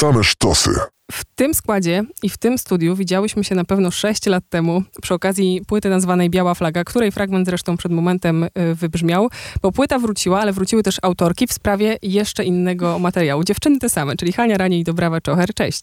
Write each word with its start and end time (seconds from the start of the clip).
Same 0.00 0.24
sztosy. 0.24 0.70
W 1.12 1.24
tym 1.34 1.54
składzie 1.54 2.04
i 2.22 2.28
w 2.28 2.38
tym 2.38 2.58
studiu 2.58 2.96
widziałyśmy 2.96 3.44
się 3.44 3.54
na 3.54 3.64
pewno 3.64 3.90
6 3.90 4.26
lat 4.26 4.44
temu 4.48 4.82
przy 5.02 5.14
okazji 5.14 5.62
płyty 5.66 5.90
nazwanej 5.90 6.30
Biała 6.30 6.54
Flaga, 6.54 6.84
której 6.84 7.12
fragment 7.12 7.46
zresztą 7.46 7.76
przed 7.76 7.92
momentem 7.92 8.44
y, 8.44 8.48
wybrzmiał, 8.74 9.28
bo 9.62 9.72
płyta 9.72 9.98
wróciła, 9.98 10.40
ale 10.40 10.52
wróciły 10.52 10.82
też 10.82 10.96
autorki 11.02 11.46
w 11.46 11.52
sprawie 11.52 11.98
jeszcze 12.02 12.44
innego 12.44 12.98
materiału. 12.98 13.44
Dziewczyny 13.44 13.78
te 13.78 13.88
same, 13.88 14.16
czyli 14.16 14.32
Hania 14.32 14.58
Ranie 14.58 14.80
i 14.80 14.84
Dobrawa 14.84 15.20
Czocher. 15.20 15.54
Cześć. 15.54 15.82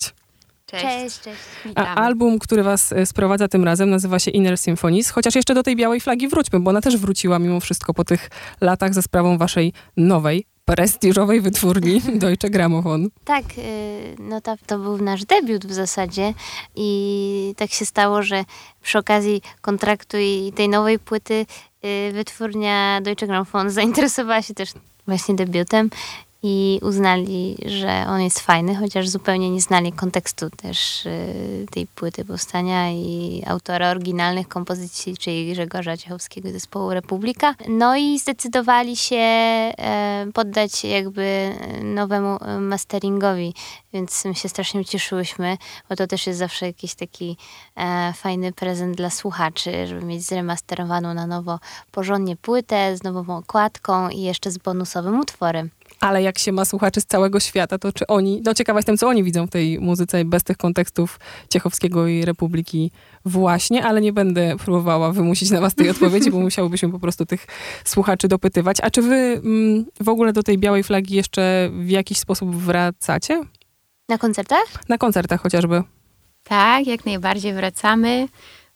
Cześć. 0.65 0.83
Cześć, 0.85 1.21
cześć. 1.21 1.39
A 1.75 1.95
album, 1.95 2.39
który 2.39 2.63
was 2.63 2.91
y, 2.91 3.05
sprowadza 3.05 3.47
tym 3.47 3.63
razem, 3.63 3.89
nazywa 3.89 4.19
się 4.19 4.31
Inner 4.31 4.57
Symphonies, 4.57 5.09
chociaż 5.09 5.35
jeszcze 5.35 5.53
do 5.53 5.63
tej 5.63 5.75
białej 5.75 6.01
flagi 6.01 6.27
wróćmy, 6.27 6.59
bo 6.59 6.69
ona 6.69 6.81
też 6.81 6.97
wróciła 6.97 7.39
mimo 7.39 7.59
wszystko 7.59 7.93
po 7.93 8.03
tych 8.03 8.29
latach 8.61 8.93
ze 8.93 9.01
sprawą 9.01 9.37
waszej 9.37 9.73
nowej, 9.97 10.45
prestiżowej 10.67 11.41
wytwórni 11.41 12.01
Deutsche 12.21 12.49
Grammophon. 12.49 13.09
Tak, 13.25 13.45
y, 13.57 14.15
no 14.19 14.41
to, 14.41 14.55
to 14.67 14.79
był 14.79 14.97
nasz 14.97 15.25
debiut 15.25 15.65
w 15.65 15.73
zasadzie 15.73 16.33
i 16.75 17.53
tak 17.57 17.71
się 17.71 17.85
stało, 17.85 18.23
że 18.23 18.45
przy 18.81 18.97
okazji 18.97 19.41
kontraktu 19.61 20.17
i 20.17 20.53
tej 20.55 20.69
nowej 20.69 20.99
płyty 20.99 21.45
y, 21.85 22.11
wytwórnia 22.13 23.01
Deutsche 23.01 23.27
Grammophon 23.27 23.69
zainteresowała 23.69 24.41
się 24.41 24.53
też 24.53 24.69
właśnie 25.07 25.35
debiutem 25.35 25.89
i 26.43 26.79
uznali, 26.83 27.57
że 27.65 28.05
on 28.07 28.21
jest 28.21 28.39
fajny, 28.39 28.75
chociaż 28.75 29.09
zupełnie 29.09 29.49
nie 29.49 29.61
znali 29.61 29.91
kontekstu 29.91 30.49
też 30.49 31.05
y, 31.05 31.65
tej 31.71 31.87
płyty 31.87 32.25
powstania 32.25 32.91
i 32.91 33.43
autora 33.47 33.89
oryginalnych 33.89 34.47
kompozycji, 34.47 35.17
czyli 35.17 35.53
Grzegorza 35.53 35.97
Ciechowskiego 35.97 36.51
zespołu 36.51 36.93
Republika. 36.93 37.55
No 37.69 37.95
i 37.95 38.19
zdecydowali 38.19 38.97
się 38.97 39.15
e, 39.15 40.25
poddać 40.33 40.83
jakby 40.83 41.55
nowemu 41.83 42.37
masteringowi, 42.59 43.53
więc 43.93 44.25
my 44.25 44.35
się 44.35 44.49
strasznie 44.49 44.81
ucieszyłyśmy, 44.81 45.57
bo 45.89 45.95
to 45.95 46.07
też 46.07 46.27
jest 46.27 46.39
zawsze 46.39 46.65
jakiś 46.65 46.95
taki 46.95 47.37
e, 47.75 48.13
fajny 48.13 48.53
prezent 48.53 48.97
dla 48.97 49.09
słuchaczy, 49.09 49.87
żeby 49.87 50.05
mieć 50.05 50.23
zremasterowaną 50.23 51.13
na 51.13 51.27
nowo 51.27 51.59
porządnie 51.91 52.35
płytę 52.35 52.97
z 52.97 53.03
nową 53.03 53.37
okładką 53.37 54.09
i 54.09 54.21
jeszcze 54.21 54.51
z 54.51 54.57
bonusowym 54.57 55.19
utworem. 55.19 55.69
Ale 55.99 56.23
jak 56.23 56.39
się 56.39 56.51
ma 56.51 56.65
słuchaczy 56.65 57.01
z 57.01 57.05
całego 57.05 57.39
świata, 57.39 57.77
to 57.77 57.91
czy 57.91 58.07
oni, 58.07 58.41
no 58.45 58.53
ciekawa 58.53 58.79
jestem, 58.79 58.97
co 58.97 59.07
oni 59.07 59.23
widzą 59.23 59.47
w 59.47 59.49
tej 59.49 59.79
muzyce 59.79 60.25
bez 60.25 60.43
tych 60.43 60.57
kontekstów 60.57 61.19
Ciechowskiego 61.49 62.07
i 62.07 62.25
Republiki 62.25 62.91
właśnie, 63.25 63.85
ale 63.85 64.01
nie 64.01 64.13
będę 64.13 64.55
próbowała 64.57 65.11
wymusić 65.11 65.51
na 65.51 65.61
was 65.61 65.75
tej 65.75 65.89
odpowiedzi, 65.93 66.31
bo 66.31 66.39
musiałybyśmy 66.39 66.91
po 66.91 66.99
prostu 66.99 67.25
tych 67.25 67.47
słuchaczy 67.85 68.27
dopytywać. 68.27 68.77
A 68.81 68.89
czy 68.89 69.01
wy 69.01 69.15
mm, 69.15 69.85
w 69.99 70.09
ogóle 70.09 70.33
do 70.33 70.43
tej 70.43 70.57
białej 70.57 70.83
flagi 70.83 71.15
jeszcze 71.15 71.69
w 71.73 71.89
jakiś 71.89 72.17
sposób 72.17 72.55
wracacie? 72.55 73.43
Na 74.09 74.17
koncertach? 74.17 74.89
Na 74.89 74.97
koncertach 74.97 75.41
chociażby. 75.41 75.83
Tak, 76.43 76.87
jak 76.87 77.05
najbardziej 77.05 77.53
wracamy. 77.53 78.27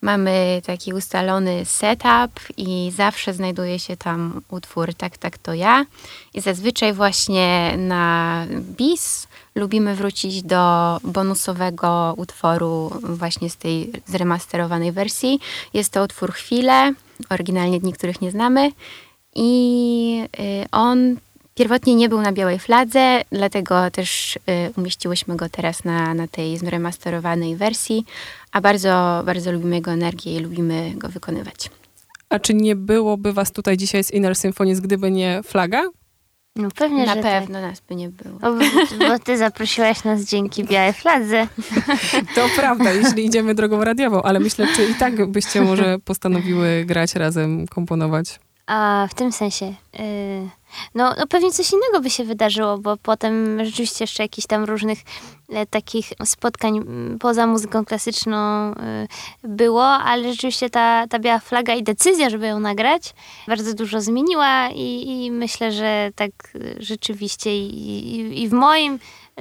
Mamy 0.02 0.62
taki 0.66 0.94
ustalony 0.94 1.66
setup 1.66 2.40
i 2.58 2.92
zawsze 2.96 3.34
znajduje 3.34 3.80
się 3.80 3.98
tam 3.98 4.42
utwór 4.50 4.94
Tak, 4.94 5.18
tak, 5.18 5.38
to 5.38 5.54
ja. 5.54 5.86
I 6.34 6.42
zazwyczaj 6.42 6.94
właśnie 6.94 7.74
na 7.78 8.46
bis 8.78 9.28
lubimy 9.56 9.96
wrócić 9.96 10.44
do 10.44 10.98
bonusowego 11.04 12.14
utworu 12.18 12.92
właśnie 13.04 13.50
z 13.50 13.58
tej 13.58 13.92
zremasterowanej 14.06 14.92
wersji. 14.92 15.40
Jest 15.74 15.94
to 15.94 16.04
utwór 16.04 16.34
Chwile, 16.34 16.94
oryginalnie 17.30 17.80
dni, 17.80 17.94
których 17.94 18.22
nie 18.22 18.32
znamy. 18.32 18.72
I 19.36 20.28
y, 20.40 20.66
on 20.72 21.16
Pierwotnie 21.62 21.96
nie 21.96 22.10
był 22.10 22.22
na 22.22 22.32
białej 22.32 22.60
fladze, 22.60 23.22
dlatego 23.32 23.92
też 23.92 24.36
y, 24.36 24.40
umieściłyśmy 24.78 25.36
go 25.36 25.50
teraz 25.50 25.84
na, 25.84 26.14
na 26.14 26.28
tej 26.28 26.58
zremasterowanej 26.58 27.56
wersji, 27.56 28.06
a 28.52 28.62
bardzo, 28.62 29.24
bardzo 29.26 29.52
lubimy 29.52 29.76
jego 29.76 29.92
energię 29.92 30.36
i 30.36 30.40
lubimy 30.40 30.92
go 30.96 31.10
wykonywać. 31.10 31.70
A 32.30 32.40
czy 32.40 32.54
nie 32.54 32.76
byłoby 32.76 33.34
was 33.34 33.52
tutaj 33.52 33.78
dzisiaj 33.78 34.04
z 34.04 34.12
Inner 34.12 34.36
Symphonies, 34.36 34.80
gdyby 34.80 35.12
nie 35.12 35.42
flaga? 35.44 35.84
No 36.56 36.70
pewnie, 36.76 37.06
Na 37.06 37.16
że 37.16 37.22
pewno 37.22 37.60
tak. 37.62 37.70
nas 37.70 37.82
by 37.90 37.96
nie 37.96 38.10
było. 38.10 38.36
O, 38.38 38.54
bo, 38.54 38.66
bo 39.08 39.20
ty 39.20 39.38
zaprosiłaś 39.38 40.04
nas 40.04 40.22
dzięki 40.22 40.64
białej 40.64 40.94
fladze. 40.94 41.48
To 42.36 42.42
prawda, 42.56 42.92
jeśli 42.94 43.26
idziemy 43.26 43.56
drogą 43.56 43.84
radiową, 43.84 44.22
ale 44.22 44.40
myślę, 44.40 44.68
czy 44.76 44.86
i 44.86 44.96
tak 44.96 45.26
byście 45.32 45.62
może 45.62 46.00
postanowiły 46.00 46.86
grać 46.86 47.16
razem, 47.16 47.68
komponować. 47.68 48.40
A 48.68 49.08
w 49.10 49.14
tym 49.14 49.32
sensie. 49.32 49.66
y, 50.00 50.61
no, 50.96 51.14
no 51.18 51.28
pewnie 51.28 51.52
coś 51.52 51.72
innego 51.72 52.02
by 52.02 52.10
się 52.10 52.24
wydarzyło, 52.24 52.78
bo 52.78 52.98
potem 52.98 53.66
rzeczywiście 53.66 54.04
jeszcze 54.04 54.24
jakichś 54.24 54.48
tam 54.48 54.64
różnych 54.64 55.00
e, 55.50 55.66
takich 55.66 56.14
spotkań 56.26 56.86
poza 57.20 57.48
muzyką 57.48 57.86
klasyczną 57.86 58.72
y, 58.72 58.76
było, 59.44 59.86
ale 59.86 60.32
rzeczywiście 60.32 60.70
ta, 60.70 61.08
ta 61.08 61.20
biała 61.20 61.40
flaga 61.40 61.74
i 61.74 61.84
decyzja, 61.84 62.30
żeby 62.30 62.48
ją 62.48 62.60
nagrać, 62.60 63.14
bardzo 63.48 63.74
dużo 63.74 64.02
zmieniła 64.02 64.70
i, 64.70 65.26
i 65.26 65.32
myślę, 65.32 65.72
że 65.72 66.12
tak 66.16 66.32
rzeczywiście 66.80 67.58
i, 67.58 68.16
i, 68.16 68.42
i 68.44 68.50
w 68.50 68.54
moim 68.54 69.00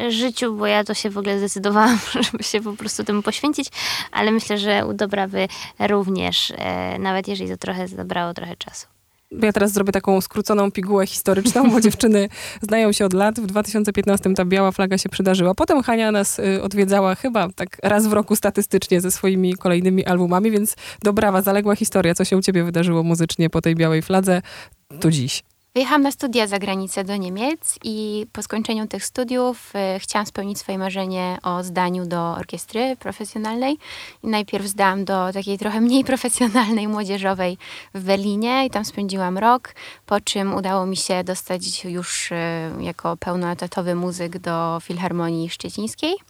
życiu, 0.09 0.55
bo 0.55 0.67
ja 0.67 0.85
to 0.85 0.95
się 0.95 1.11
w 1.11 1.19
ogóle 1.19 1.39
zdecydowałam, 1.39 1.99
żeby 2.31 2.43
się 2.45 2.61
po 2.61 2.73
prostu 2.73 3.05
temu 3.05 3.23
poświęcić, 3.23 3.69
ale 4.13 4.31
myślę, 4.31 4.59
że 4.59 4.87
u 4.87 4.93
Dobrawy 4.93 5.49
również, 5.79 6.53
e, 6.57 6.99
nawet 6.99 7.29
jeżeli 7.29 7.51
to 7.51 7.57
trochę 7.57 7.89
zabrało 7.89 8.35
trochę 8.35 8.57
czasu. 8.57 9.00
Ja 9.43 9.53
teraz 9.53 9.73
zrobię 9.73 9.93
taką 9.93 10.21
skróconą 10.21 10.71
pigułę 10.71 11.07
historyczną, 11.07 11.71
bo 11.71 11.81
dziewczyny 11.87 12.29
znają 12.63 12.93
się 12.93 13.05
od 13.05 13.13
lat. 13.13 13.41
W 13.41 13.47
2015 13.47 14.35
ta 14.35 14.45
biała 14.45 14.73
flaga 14.73 14.99
się 14.99 15.09
przydarzyła. 15.09 15.55
Potem 15.55 15.83
Hania 15.83 16.13
nas 16.13 16.39
y, 16.39 16.63
odwiedzała 16.63 17.15
chyba 17.15 17.49
tak 17.49 17.77
raz 17.83 18.07
w 18.07 18.13
roku 18.13 18.37
statystycznie 18.37 19.01
ze 19.01 19.11
swoimi 19.11 19.55
kolejnymi 19.55 20.07
albumami, 20.07 20.51
więc 20.51 20.77
dobrawa, 21.03 21.43
zaległa 21.43 21.77
historia. 21.77 22.15
Co 22.15 22.25
się 22.25 22.37
u 22.37 22.43
ciebie 22.43 22.65
wydarzyło 22.65 23.03
muzycznie 23.03 23.51
po 23.51 23.61
tej 23.61 23.77
białej 23.77 24.03
fladze 24.03 24.43
do 24.91 25.11
dziś? 25.11 25.43
Wyjechałam 25.75 26.03
na 26.03 26.11
studia 26.11 26.47
za 26.47 26.59
granicę 26.59 27.05
do 27.05 27.17
Niemiec 27.17 27.79
i 27.85 28.27
po 28.33 28.43
skończeniu 28.43 28.87
tych 28.87 29.05
studiów 29.05 29.73
y, 29.97 29.99
chciałam 30.01 30.27
spełnić 30.27 30.59
swoje 30.59 30.79
marzenie 30.79 31.39
o 31.43 31.65
zdaniu 31.65 32.07
do 32.07 32.31
orkiestry 32.31 32.97
profesjonalnej. 32.97 33.79
I 34.23 34.27
najpierw 34.27 34.67
zdałam 34.67 35.05
do 35.05 35.33
takiej 35.33 35.59
trochę 35.59 35.81
mniej 35.81 36.05
profesjonalnej, 36.13 36.89
młodzieżowej 36.89 37.59
w 37.95 38.05
Berlinie 38.05 38.67
i 38.67 38.71
tam 38.71 38.85
spędziłam 38.85 39.39
rok, 39.39 39.75
po 40.07 40.21
czym 40.21 40.55
udało 40.55 40.87
mi 40.87 40.97
się 40.97 41.25
dostać 41.25 41.85
już 41.85 42.33
y, 42.33 42.35
jako 42.81 43.17
pełnoetatowy 43.17 43.95
muzyk 43.95 44.39
do 44.39 44.79
Filharmonii 44.83 45.51
Szczecińskiej. 45.51 46.30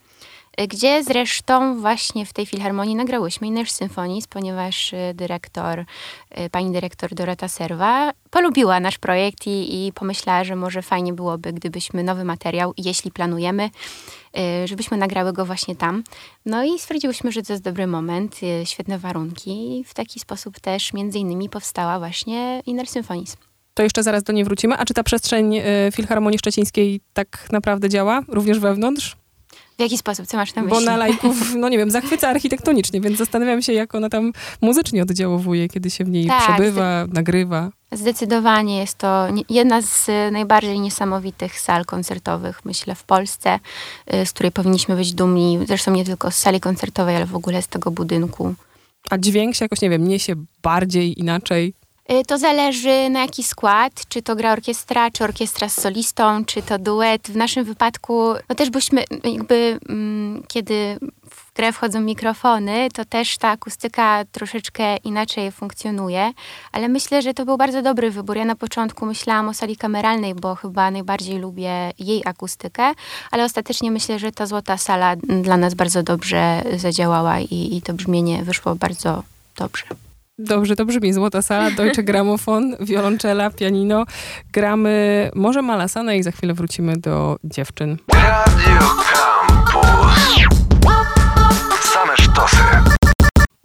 Y, 0.61 0.69
Gdzie 0.69 1.05
zresztą 1.05 1.81
właśnie 1.81 2.27
w 2.27 2.33
tej 2.33 2.47
filharmonii 2.47 2.94
nagrałyśmy 2.94 3.47
Inner 3.47 3.71
Symphonies, 3.71 4.27
ponieważ 4.27 4.93
y, 4.93 4.97
dyrektor, 5.15 5.78
y, 5.78 6.50
pani 6.50 6.72
dyrektor 6.72 7.15
Dorota 7.15 7.49
Serwa 7.49 8.12
polubiła 8.31 8.81
nasz 8.81 8.99
projekt 8.99 9.47
i, 9.47 9.87
i 9.87 9.93
pomyślała, 9.93 10.44
że 10.44 10.56
może 10.56 10.83
fajnie 10.83 11.12
byłoby, 11.12 11.53
gdybyśmy 11.53 12.03
nowy 12.03 12.25
materiał, 12.25 12.75
jeśli 12.77 13.11
planujemy, 13.11 13.71
żebyśmy 14.65 14.97
nagrały 14.97 15.33
go 15.33 15.44
właśnie 15.47 15.77
tam. 15.77 16.05
No 16.47 16.65
i 16.65 16.78
stwierdziłyśmy, 16.78 17.32
że 17.32 17.43
to 17.43 17.53
jest 17.53 17.62
dobry 17.62 17.87
moment, 17.87 18.41
świetne 18.65 18.99
warunki 18.99 19.78
i 19.78 19.84
w 19.84 19.94
taki 19.94 20.21
sposób 20.21 20.61
też 20.61 20.93
między 20.93 21.19
innymi 21.19 21.49
powstała 21.49 21.99
właśnie 21.99 22.62
Inner 22.67 22.87
Symphonies. 22.87 23.37
To 23.75 23.82
jeszcze 23.82 24.03
zaraz 24.03 24.22
do 24.22 24.32
niej 24.32 24.44
wrócimy. 24.44 24.77
A 24.77 24.84
czy 24.84 24.94
ta 24.94 25.03
przestrzeń 25.03 25.61
Filharmonii 25.93 26.38
Szczecińskiej 26.38 27.00
tak 27.12 27.49
naprawdę 27.53 27.88
działa? 27.88 28.22
Również 28.28 28.59
wewnątrz? 28.59 29.19
W 29.81 29.83
jaki 29.83 29.99
sposób? 29.99 30.27
Co 30.27 30.37
masz 30.37 30.55
na 30.55 30.63
myśli? 30.63 30.79
Bo 30.79 30.81
na 30.81 30.97
lajków, 30.97 31.37
no 31.61 31.69
nie 31.69 31.79
wiem, 31.79 31.91
zachwyca 31.91 32.29
architektonicznie, 32.29 33.01
więc 33.01 33.19
zastanawiam 33.19 33.63
się, 33.63 33.73
jak 33.73 33.95
ona 33.95 34.09
tam 34.09 34.33
muzycznie 34.61 35.03
oddziałuje, 35.03 35.69
kiedy 35.69 35.91
się 35.91 36.05
w 36.05 36.09
niej 36.09 36.27
Tak, 36.27 36.43
przebywa, 36.43 37.07
nagrywa. 37.13 37.71
Zdecydowanie 37.93 38.79
jest 38.79 38.99
to 38.99 39.27
jedna 39.51 39.83
z 39.83 40.09
y, 40.09 40.13
najbardziej 40.33 40.81
niesamowitych 40.81 41.61
sal 41.61 41.85
koncertowych, 41.85 42.65
myślę, 42.65 42.95
w 42.95 43.05
Polsce, 43.05 43.61
y, 44.15 44.27
z 44.27 44.33
której 44.33 44.53
powinniśmy 44.53 44.97
być 44.97 45.13
dumni. 45.13 45.59
Zresztą 45.67 45.91
nie 45.91 46.05
tylko 46.05 46.31
z 46.31 46.35
sali 46.35 46.61
koncertowej, 46.61 47.17
ale 47.17 47.26
w 47.26 47.37
ogóle 47.37 47.62
z 47.62 47.69
tego 47.69 47.91
budynku. 47.91 48.55
A 49.11 49.19
dźwięk 49.19 49.55
się 49.55 49.65
jakoś, 49.65 49.81
nie 49.81 49.91
wiem, 49.91 50.09
niesie 50.09 50.35
bardziej, 50.62 51.21
inaczej. 51.21 51.75
Y, 52.12 52.25
To 52.25 52.39
zależy 52.39 53.11
na 53.11 53.21
jaki 53.21 53.43
skład, 53.43 53.93
czy 54.09 54.23
to 54.23 54.37
gra 54.37 54.53
orkiestra, 54.53 55.11
czy 55.11 55.25
orkiestra 55.25 55.69
z 55.69 55.81
solistą, 55.81 56.45
czy 56.45 56.62
to 56.62 56.79
duet. 56.79 57.29
W 57.31 57.37
naszym 57.37 57.65
wypadku, 57.65 58.35
no 58.49 58.55
też 58.55 58.71
byśmy 58.71 59.05
jakby, 59.25 59.79
mm, 59.89 60.43
kiedy 60.49 60.99
w 61.31 61.53
grę 61.55 61.73
wchodzą 61.73 62.01
mikrofony, 62.01 62.89
to 62.95 63.05
też 63.05 63.39
ta 63.39 63.49
akustyka 63.49 64.25
troszeczkę 64.33 64.97
inaczej 64.97 65.53
funkcjonuje, 65.53 66.33
ale 66.73 66.89
myślę, 66.89 67.23
że 67.23 67.35
to 67.35 67.45
był 67.45 67.57
bardzo 67.57 67.83
dobry 67.83 68.11
wybór. 68.11 68.37
Ja 68.37 68.45
na 68.45 68.57
początku 68.57 69.07
myślałam 69.07 69.49
o 69.49 69.55
sali 69.55 69.77
kameralnej, 69.77 70.35
bo 70.35 70.55
chyba 70.55 70.91
najbardziej 70.91 71.39
lubię 71.39 71.93
jej 71.99 72.23
akustykę, 72.25 72.93
ale 73.31 73.45
ostatecznie 73.45 73.91
myślę, 73.91 74.19
że 74.19 74.33
ta 74.33 74.47
złota 74.47 74.77
sala 74.77 75.17
dla 75.17 75.57
nas 75.57 75.75
bardzo 75.75 76.03
dobrze 76.03 76.62
zadziałała 76.77 77.41
i, 77.41 77.77
i 77.77 77.83
to 77.83 77.93
brzmienie 77.93 78.43
wyszło 78.45 78.75
bardzo 78.75 79.23
dobrze. 79.57 80.10
Dobrze, 80.44 80.76
to 80.76 80.84
brzmi. 80.84 81.12
Złota 81.12 81.42
sala, 81.42 81.70
Deutsche 81.70 82.02
Gramofon, 82.02 82.76
wiolonczela, 82.81 83.50
pianino. 83.50 84.04
Gramy 84.52 85.31
może 85.34 85.62
Malasana 85.62 86.14
i 86.14 86.22
za 86.22 86.31
chwilę 86.31 86.54
wrócimy 86.54 86.96
do 86.96 87.37
dziewczyn. 87.44 87.96
Radio 88.12 88.88
Campus. 89.12 90.46
Same 91.92 92.16
sztosy. 92.16 92.89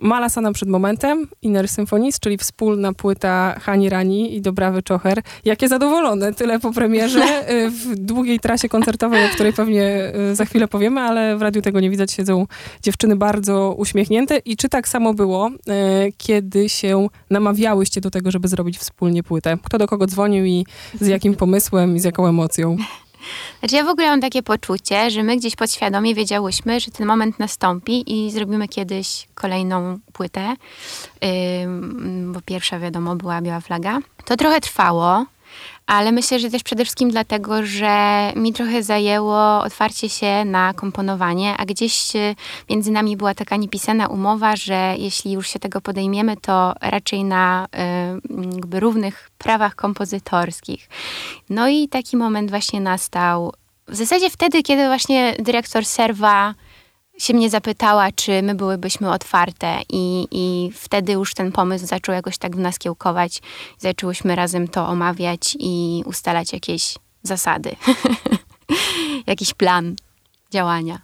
Tam. 0.06 0.10
Malasana 0.10 0.52
przed 0.52 0.70
momentem, 0.70 1.28
Inner 1.42 1.68
Symphonies, 1.68 2.20
czyli 2.20 2.38
wspólna 2.38 2.94
płyta 2.94 3.56
Hani 3.62 3.90
Rani 3.90 4.36
i 4.36 4.42
Dobrawy 4.42 4.84
Czocher. 4.84 5.22
Jakie 5.46 5.68
zadowolone, 5.68 6.34
tyle 6.34 6.60
po 6.60 6.72
premierze 6.74 7.24
y, 7.52 7.70
w 7.70 7.96
długiej 7.96 8.40
trasie 8.40 8.70
koncertowej, 8.70 9.26
o 9.26 9.30
której 9.30 9.54
pewnie 9.54 10.14
y, 10.32 10.36
za 10.36 10.46
chwilę 10.46 10.68
powiemy, 10.68 11.02
ale 11.02 11.38
w 11.38 11.42
radiu 11.42 11.62
tego 11.62 11.80
nie 11.80 11.90
widać, 11.90 12.12
siedzą 12.12 12.48
dziewczyny 12.82 13.16
bardzo 13.16 13.76
uśmiechnięte. 13.78 14.38
I 14.38 14.58
czy 14.58 14.70
tak 14.70 14.88
samo 14.88 15.14
było, 15.14 15.50
y, 15.50 16.14
kiedy 16.18 16.70
się 16.70 17.08
namawiałyście 17.30 18.02
do 18.02 18.12
tego, 18.12 18.32
żeby 18.32 18.48
zrobić 18.48 18.78
wspólnie 18.78 19.24
płytę? 19.24 19.58
Kto 19.64 19.78
do 19.78 19.88
kogo 19.88 20.08
dzwonił 20.08 20.46
i 20.46 20.66
z 21.02 21.08
jakim 21.08 21.36
pomysłem 21.36 21.96
i 21.96 22.00
z 22.00 22.04
jaką 22.04 22.28
emocją? 22.28 22.78
Znaczy 23.60 23.76
ja 23.76 23.84
w 23.84 23.90
ogóle 23.90 24.08
mam 24.08 24.22
takie 24.22 24.44
poczucie, 24.44 25.12
że 25.12 25.24
my 25.24 25.38
gdzieś 25.38 25.56
podświadomie 25.56 26.16
wiedziałyśmy, 26.16 26.80
że 26.80 26.92
ten 26.92 27.08
moment 27.08 27.40
nastąpi 27.40 28.26
i 28.26 28.32
zrobimy 28.32 28.68
kiedyś 28.68 29.28
kolejną 29.36 30.00
płytę, 30.14 30.56
yy, 31.22 31.30
bo 32.26 32.42
pierwsza 32.46 32.80
wiadomo 32.80 33.16
była 33.16 33.42
Biała 33.42 33.60
Flaga. 33.60 34.00
To 34.26 34.38
trochę 34.38 34.62
trwało, 34.62 35.26
ale 35.88 36.12
myślę, 36.12 36.40
że 36.40 36.50
też 36.50 36.64
przede 36.64 36.84
wszystkim 36.84 37.12
dlatego, 37.12 37.66
że 37.66 38.32
mi 38.36 38.54
trochę 38.54 38.84
zajęło 38.84 39.60
otwarcie 39.62 40.10
się 40.10 40.46
na 40.46 40.74
komponowanie, 40.74 41.58
a 41.58 41.66
gdzieś 41.66 42.16
e, 42.16 42.36
między 42.70 42.92
nami 42.92 43.18
była 43.18 43.34
taka 43.34 43.56
niepisana 43.56 44.08
umowa, 44.08 44.56
że 44.56 44.96
jeśli 44.98 45.32
już 45.32 45.50
się 45.50 45.60
tego 45.60 45.82
podejmiemy, 45.82 46.38
to 46.38 46.74
raczej 46.82 47.24
na 47.24 47.68
e, 47.74 48.20
jakby 48.56 48.80
równych 48.80 49.30
prawach 49.38 49.76
kompozytorskich. 49.76 50.90
No 51.50 51.70
i 51.70 51.88
taki 51.88 52.18
moment 52.18 52.50
właśnie 52.50 52.82
nastał. 52.82 53.54
W 53.88 53.96
zasadzie 53.96 54.30
wtedy, 54.30 54.64
kiedy 54.64 54.88
właśnie 54.88 55.36
dyrektor 55.40 55.86
Serwa 55.86 56.54
się 57.18 57.34
mnie 57.34 57.50
zapytała, 57.50 58.12
czy 58.12 58.42
my 58.42 58.56
byłybyśmy 58.56 59.12
otwarte 59.12 59.78
i, 59.90 60.28
i 60.32 60.72
wtedy 60.74 61.12
już 61.12 61.34
ten 61.34 61.52
pomysł 61.52 61.86
zaczął 61.86 62.16
jakoś 62.16 62.38
tak 62.38 62.56
w 62.56 62.60
nas 62.60 62.80
kiełkować. 62.80 63.42
Zaczęłyśmy 63.78 64.36
razem 64.36 64.68
to 64.68 64.88
omawiać 64.88 65.58
i 65.60 66.04
ustalać 66.06 66.54
jakieś 66.54 66.96
zasady, 67.24 67.76
jakiś 69.28 69.54
plan 69.54 69.96
działania. 70.52 71.02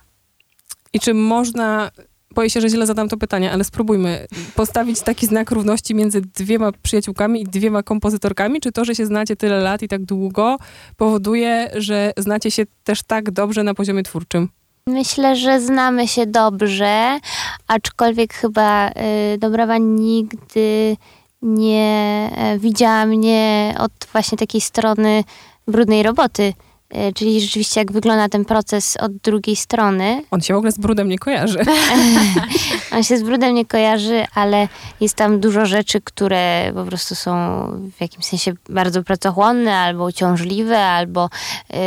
I 0.93 0.99
czy 0.99 1.13
można, 1.13 1.91
boję 2.35 2.49
się, 2.49 2.61
że 2.61 2.69
źle 2.69 2.85
zadam 2.85 3.09
to 3.09 3.17
pytanie, 3.17 3.51
ale 3.51 3.63
spróbujmy 3.63 4.27
postawić 4.55 5.01
taki 5.01 5.25
znak 5.25 5.51
równości 5.51 5.95
między 5.95 6.21
dwiema 6.21 6.71
przyjaciółkami 6.71 7.41
i 7.41 7.45
dwiema 7.45 7.83
kompozytorkami? 7.83 8.61
Czy 8.61 8.71
to, 8.71 8.85
że 8.85 8.95
się 8.95 9.05
znacie 9.05 9.35
tyle 9.35 9.59
lat 9.59 9.81
i 9.81 9.87
tak 9.87 10.05
długo 10.05 10.57
powoduje, 10.97 11.71
że 11.75 12.13
znacie 12.17 12.51
się 12.51 12.63
też 12.83 13.03
tak 13.03 13.31
dobrze 13.31 13.63
na 13.63 13.73
poziomie 13.73 14.03
twórczym? 14.03 14.49
Myślę, 14.91 15.35
że 15.35 15.61
znamy 15.61 16.07
się 16.07 16.25
dobrze, 16.25 17.19
aczkolwiek 17.67 18.33
chyba 18.33 18.89
y, 18.89 19.37
Dobrawa 19.37 19.77
nigdy 19.77 20.97
nie 21.41 22.29
y, 22.55 22.59
widziała 22.59 23.05
mnie 23.05 23.75
od 23.79 23.91
właśnie 24.11 24.37
takiej 24.37 24.61
strony 24.61 25.23
brudnej 25.67 26.03
roboty. 26.03 26.53
E, 26.91 27.13
czyli 27.13 27.41
rzeczywiście 27.41 27.79
jak 27.79 27.91
wygląda 27.91 28.29
ten 28.29 28.45
proces 28.45 28.97
od 28.97 29.15
drugiej 29.15 29.55
strony. 29.55 30.23
On 30.31 30.41
się 30.41 30.53
w 30.53 30.57
ogóle 30.57 30.71
z 30.71 30.77
brudem 30.77 31.07
nie 31.07 31.19
kojarzy. 31.19 31.59
On 32.95 33.03
się 33.03 33.17
z 33.17 33.23
brudem 33.23 33.55
nie 33.55 33.65
kojarzy, 33.65 34.25
ale 34.35 34.67
jest 35.01 35.15
tam 35.15 35.39
dużo 35.39 35.65
rzeczy, 35.65 36.01
które 36.01 36.71
po 36.73 36.85
prostu 36.85 37.15
są 37.15 37.31
w 37.97 38.01
jakimś 38.01 38.25
sensie 38.25 38.53
bardzo 38.69 39.03
pracochłonne, 39.03 39.77
albo 39.77 40.05
uciążliwe, 40.05 40.79
albo 40.79 41.29
yy, 41.69 41.79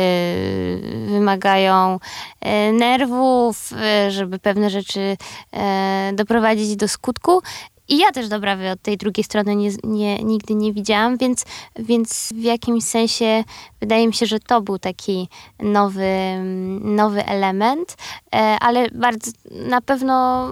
wymagają 1.07 1.99
yy, 2.45 2.73
nerwów, 2.73 3.71
yy, 3.71 4.11
żeby 4.11 4.39
pewne 4.39 4.69
rzeczy 4.69 5.17
doprowadzić 6.13 6.75
do 6.75 6.87
skutku. 6.87 7.41
I 7.87 7.97
ja 7.97 8.11
też 8.11 8.27
Dobrawy 8.27 8.71
od 8.71 8.81
tej 8.81 8.97
drugiej 8.97 9.23
strony 9.23 9.55
nie, 9.55 9.69
nie, 9.83 10.23
nigdy 10.23 10.55
nie 10.55 10.73
widziałam, 10.73 11.17
więc, 11.17 11.45
więc 11.79 12.33
w 12.35 12.41
jakimś 12.41 12.83
sensie 12.83 13.43
wydaje 13.79 14.07
mi 14.07 14.13
się, 14.13 14.25
że 14.25 14.39
to 14.39 14.61
był 14.61 14.79
taki 14.79 15.29
nowy, 15.59 16.09
nowy 16.81 17.25
element, 17.25 17.97
e, 18.35 18.37
ale 18.37 18.89
bardzo 18.89 19.31
na 19.51 19.81
pewno 19.81 20.47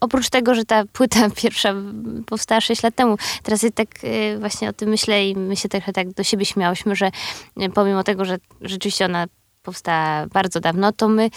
oprócz 0.00 0.30
tego, 0.30 0.54
że 0.54 0.64
ta 0.64 0.84
płyta 0.92 1.30
pierwsza 1.42 1.74
powstała 2.26 2.60
6 2.60 2.82
lat 2.82 2.94
temu, 2.94 3.16
teraz 3.42 3.66
tak 3.74 3.88
e, 4.02 4.38
właśnie 4.38 4.68
o 4.68 4.72
tym 4.72 4.88
myślę 4.88 5.28
i 5.28 5.36
my 5.36 5.56
się 5.56 5.68
trochę 5.68 5.92
tak 5.92 6.12
do 6.12 6.22
siebie 6.22 6.44
śmiałyśmy, 6.44 6.96
że 6.96 7.10
e, 7.56 7.68
pomimo 7.68 8.04
tego, 8.04 8.24
że 8.24 8.38
rzeczywiście 8.60 9.04
ona 9.04 9.26
powstała 9.62 10.26
bardzo 10.26 10.60
dawno, 10.60 10.92
to 10.92 11.08
my 11.08 11.30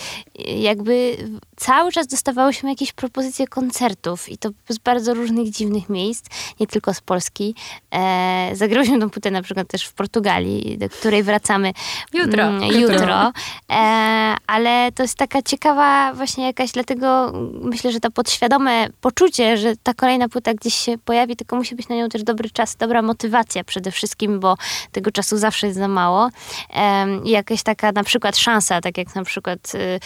jakby 0.45 1.17
cały 1.59 1.91
czas 1.91 2.07
dostawałyśmy 2.07 2.69
jakieś 2.69 2.91
propozycje 2.91 3.47
koncertów 3.47 4.29
i 4.29 4.37
to 4.37 4.49
z 4.69 4.77
bardzo 4.77 5.13
różnych 5.13 5.49
dziwnych 5.49 5.89
miejsc, 5.89 6.25
nie 6.59 6.67
tylko 6.67 6.93
z 6.93 7.01
Polski. 7.01 7.55
E, 7.91 8.51
zagrałyśmy 8.53 8.99
tą 8.99 9.09
płytę 9.09 9.31
na 9.31 9.41
przykład 9.41 9.67
też 9.67 9.85
w 9.85 9.93
Portugalii, 9.93 10.77
do 10.77 10.89
której 10.89 11.23
wracamy 11.23 11.73
jutro. 12.13 12.43
Mm, 12.43 12.63
jutro. 12.63 13.31
E, 13.71 14.35
ale 14.47 14.91
to 14.91 15.03
jest 15.03 15.17
taka 15.17 15.41
ciekawa 15.41 16.13
właśnie 16.13 16.45
jakaś, 16.45 16.71
dlatego 16.71 17.33
myślę, 17.61 17.91
że 17.91 17.99
to 17.99 18.11
podświadome 18.11 18.87
poczucie, 19.01 19.57
że 19.57 19.73
ta 19.83 19.93
kolejna 19.93 20.29
płyta 20.29 20.53
gdzieś 20.53 20.75
się 20.75 20.97
pojawi, 20.97 21.35
tylko 21.35 21.55
musi 21.55 21.75
być 21.75 21.89
na 21.89 21.95
nią 21.95 22.09
też 22.09 22.23
dobry 22.23 22.49
czas, 22.49 22.75
dobra 22.75 23.01
motywacja 23.01 23.63
przede 23.63 23.91
wszystkim, 23.91 24.39
bo 24.39 24.55
tego 24.91 25.11
czasu 25.11 25.37
zawsze 25.37 25.67
jest 25.67 25.79
za 25.79 25.87
mało. 25.87 26.29
E, 26.73 27.07
jakaś 27.25 27.63
taka 27.63 27.91
na 27.91 28.03
przykład 28.03 28.37
szansa, 28.37 28.81
tak 28.81 28.97
jak 28.97 29.15
na 29.15 29.23
przykład 29.23 29.71
y, 29.75 29.99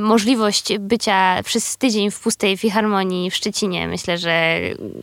możliwość 0.00 0.78
bycia 0.88 1.42
przez 1.44 1.76
tydzień 1.76 2.10
w 2.10 2.20
pustej 2.20 2.56
filharmonii 2.56 3.30
w 3.30 3.36
Szczecinie. 3.36 3.88
Myślę, 3.88 4.18
że 4.18 4.60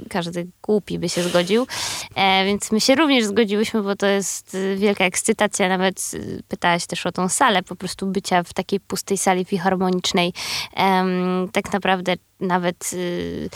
każdy 0.10 0.48
głupi 0.62 1.00
by 1.00 1.10
się 1.10 1.24
zgodził. 1.24 1.68
E, 2.16 2.46
więc 2.46 2.72
my 2.72 2.82
się 2.82 2.96
również 2.96 3.26
zgodziłyśmy, 3.26 3.84
bo 3.84 3.96
to 3.96 4.08
jest 4.08 4.58
wielka 4.76 5.06
ekscytacja. 5.06 5.70
Nawet 5.70 6.12
y, 6.14 6.44
pytałaś 6.48 6.86
też 6.86 7.06
o 7.06 7.12
tą 7.12 7.30
salę, 7.30 7.64
po 7.64 7.76
prostu 7.76 8.08
bycia 8.08 8.44
w 8.44 8.54
takiej 8.54 8.80
pustej 8.80 9.18
sali 9.18 9.46
filharmonicznej. 9.46 10.34
E, 10.78 11.06
tak 11.52 11.74
naprawdę 11.74 12.16
nawet 12.40 12.94
y, 12.94 13.50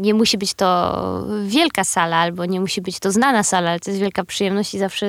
nie 0.00 0.14
musi 0.14 0.38
być 0.38 0.54
to 0.54 0.98
wielka 1.46 1.84
sala, 1.84 2.16
albo 2.16 2.44
nie 2.44 2.60
musi 2.60 2.80
być 2.80 2.98
to 2.98 3.12
znana 3.12 3.42
sala, 3.42 3.70
ale 3.70 3.80
to 3.80 3.90
jest 3.90 4.00
wielka 4.00 4.24
przyjemność 4.24 4.74
i 4.74 4.78
zawsze 4.78 5.06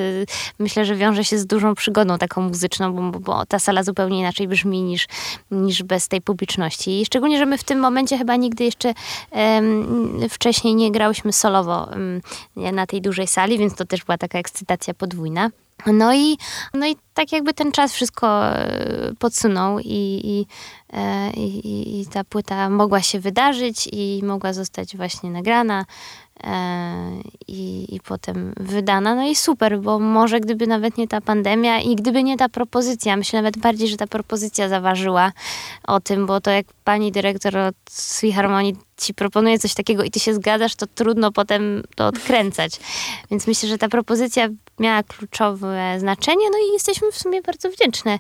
myślę, 0.60 0.86
że 0.86 0.96
wiąże 0.96 1.24
się 1.24 1.38
z 1.38 1.46
dużą 1.46 1.76
przygodą 1.76 2.18
taką 2.18 2.42
muzyczną, 2.42 2.94
bo, 2.94 3.20
bo 3.20 3.46
ta 3.46 3.60
sala 3.60 3.84
zupełnie 3.84 4.20
inaczej 4.20 4.48
brzmi 4.48 4.84
niż, 4.84 5.08
niż 5.52 5.84
bez 5.84 6.08
tej 6.08 6.22
publiczności. 6.22 6.43
I 6.88 7.06
szczególnie, 7.06 7.38
że 7.38 7.46
my 7.46 7.58
w 7.58 7.64
tym 7.64 7.80
momencie 7.80 8.18
chyba 8.18 8.36
nigdy 8.36 8.64
jeszcze 8.64 8.94
um, 9.32 10.20
wcześniej 10.30 10.76
nie 10.76 10.92
grałyśmy 10.92 11.34
solowo 11.34 11.90
um, 11.92 12.22
na 12.56 12.88
tej 12.88 13.02
dużej 13.02 13.28
sali, 13.28 13.58
więc 13.58 13.76
to 13.76 13.86
też 13.86 14.04
była 14.04 14.18
taka 14.18 14.40
ekscytacja 14.40 14.94
podwójna. 14.94 15.50
No 15.86 16.14
i, 16.14 16.38
no 16.74 16.88
i 16.88 16.96
tak 17.14 17.32
jakby 17.32 17.54
ten 17.54 17.72
czas 17.72 17.94
wszystko 17.94 18.48
e, 18.48 19.14
podsunął 19.20 19.80
i, 19.80 20.22
i, 20.24 20.46
e, 20.94 21.32
i, 21.34 22.02
i 22.02 22.06
ta 22.06 22.24
płyta 22.24 22.70
mogła 22.70 23.02
się 23.02 23.20
wydarzyć 23.20 23.90
i 23.92 24.22
mogła 24.24 24.54
zostać 24.54 24.98
właśnie 24.98 25.32
nagrana. 25.32 25.86
E, 26.44 27.22
i, 27.48 27.96
i 27.96 28.00
potem 28.00 28.54
wydana. 28.58 29.16
No 29.16 29.24
i 29.24 29.36
super, 29.36 29.80
bo 29.80 30.00
może 30.00 30.40
gdyby 30.40 30.68
nawet 30.68 30.98
nie 30.98 31.08
ta 31.08 31.22
pandemia 31.22 31.82
i 31.82 31.96
gdyby 31.96 32.24
nie 32.24 32.38
ta 32.38 32.50
propozycja, 32.50 33.18
myślę 33.18 33.40
nawet 33.40 33.58
bardziej, 33.58 33.88
że 33.88 33.98
ta 33.98 34.08
propozycja 34.08 34.70
zaważyła 34.70 35.32
o 35.88 36.00
tym, 36.00 36.26
bo 36.26 36.42
to 36.42 36.52
jak 36.52 36.66
pani 36.84 37.12
dyrektor 37.12 37.58
od 37.58 37.76
Filharmonii 38.20 38.76
ci 38.98 39.14
proponuje 39.14 39.60
coś 39.60 39.74
takiego 39.74 40.04
i 40.04 40.12
ty 40.12 40.20
się 40.20 40.34
zgadzasz, 40.34 40.76
to 40.76 40.88
trudno 40.88 41.32
potem 41.32 41.84
to 41.96 42.08
odkręcać. 42.08 42.80
Więc 43.32 43.48
myślę, 43.48 43.70
że 43.70 43.78
ta 43.78 43.90
propozycja 43.90 44.50
miała 44.80 45.04
kluczowe 45.04 45.96
znaczenie, 46.00 46.50
no 46.52 46.58
i 46.58 46.74
jesteśmy 46.74 47.12
w 47.12 47.18
sumie 47.18 47.42
bardzo 47.42 47.70
wdzięczne, 47.70 48.20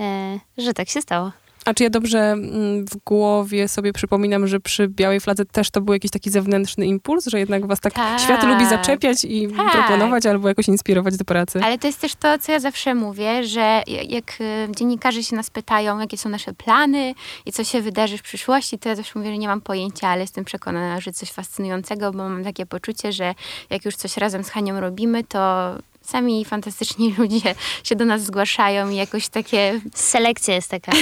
e, 0.00 0.38
że 0.58 0.74
tak 0.74 0.88
się 0.88 1.02
stało. 1.02 1.43
A 1.64 1.74
czy 1.74 1.84
ja 1.84 1.90
dobrze 1.90 2.18
mm, 2.18 2.86
w 2.86 2.96
głowie 2.96 3.68
sobie 3.68 3.92
przypominam, 3.92 4.46
że 4.46 4.60
przy 4.60 4.88
Białej 4.88 5.20
Fladze 5.20 5.44
też 5.44 5.70
to 5.70 5.80
był 5.80 5.94
jakiś 5.94 6.10
taki 6.10 6.30
zewnętrzny 6.30 6.86
impuls, 6.86 7.26
że 7.26 7.38
jednak 7.38 7.66
was 7.66 7.80
tak, 7.80 7.92
tak. 7.92 8.20
świat 8.20 8.44
lubi 8.44 8.66
zaczepiać 8.66 9.24
i 9.24 9.48
tak. 9.48 9.72
proponować 9.72 10.26
albo 10.26 10.48
jakoś 10.48 10.68
inspirować 10.68 11.16
do 11.16 11.24
pracy? 11.24 11.60
Ale 11.64 11.78
to 11.78 11.86
jest 11.86 12.00
też 12.00 12.14
to, 12.14 12.38
co 12.38 12.52
ja 12.52 12.60
zawsze 12.60 12.94
mówię, 12.94 13.44
że 13.44 13.82
jak 14.08 14.40
y, 14.40 14.68
dziennikarze 14.76 15.22
się 15.22 15.36
nas 15.36 15.50
pytają, 15.50 15.98
jakie 15.98 16.18
są 16.18 16.28
nasze 16.28 16.52
plany 16.52 17.14
i 17.46 17.52
co 17.52 17.64
się 17.64 17.80
wydarzy 17.80 18.18
w 18.18 18.22
przyszłości, 18.22 18.78
to 18.78 18.88
ja 18.88 18.94
zawsze 18.94 19.18
mówię, 19.18 19.30
że 19.30 19.38
nie 19.38 19.48
mam 19.48 19.60
pojęcia, 19.60 20.08
ale 20.08 20.20
jestem 20.20 20.44
przekonana, 20.44 21.00
że 21.00 21.12
coś 21.12 21.32
fascynującego, 21.32 22.12
bo 22.12 22.18
mam 22.18 22.44
takie 22.44 22.66
poczucie, 22.66 23.12
że 23.12 23.34
jak 23.70 23.84
już 23.84 23.96
coś 23.96 24.16
razem 24.16 24.44
z 24.44 24.50
Hanią 24.50 24.80
robimy, 24.80 25.24
to 25.24 25.74
sami 26.04 26.44
fantastyczni 26.44 27.14
ludzie 27.18 27.54
się 27.84 27.96
do 27.96 28.04
nas 28.04 28.22
zgłaszają 28.22 28.90
i 28.90 28.96
jakoś 28.96 29.28
takie... 29.28 29.80
Selekcja 29.94 30.54
jest 30.54 30.70
taka. 30.70 30.92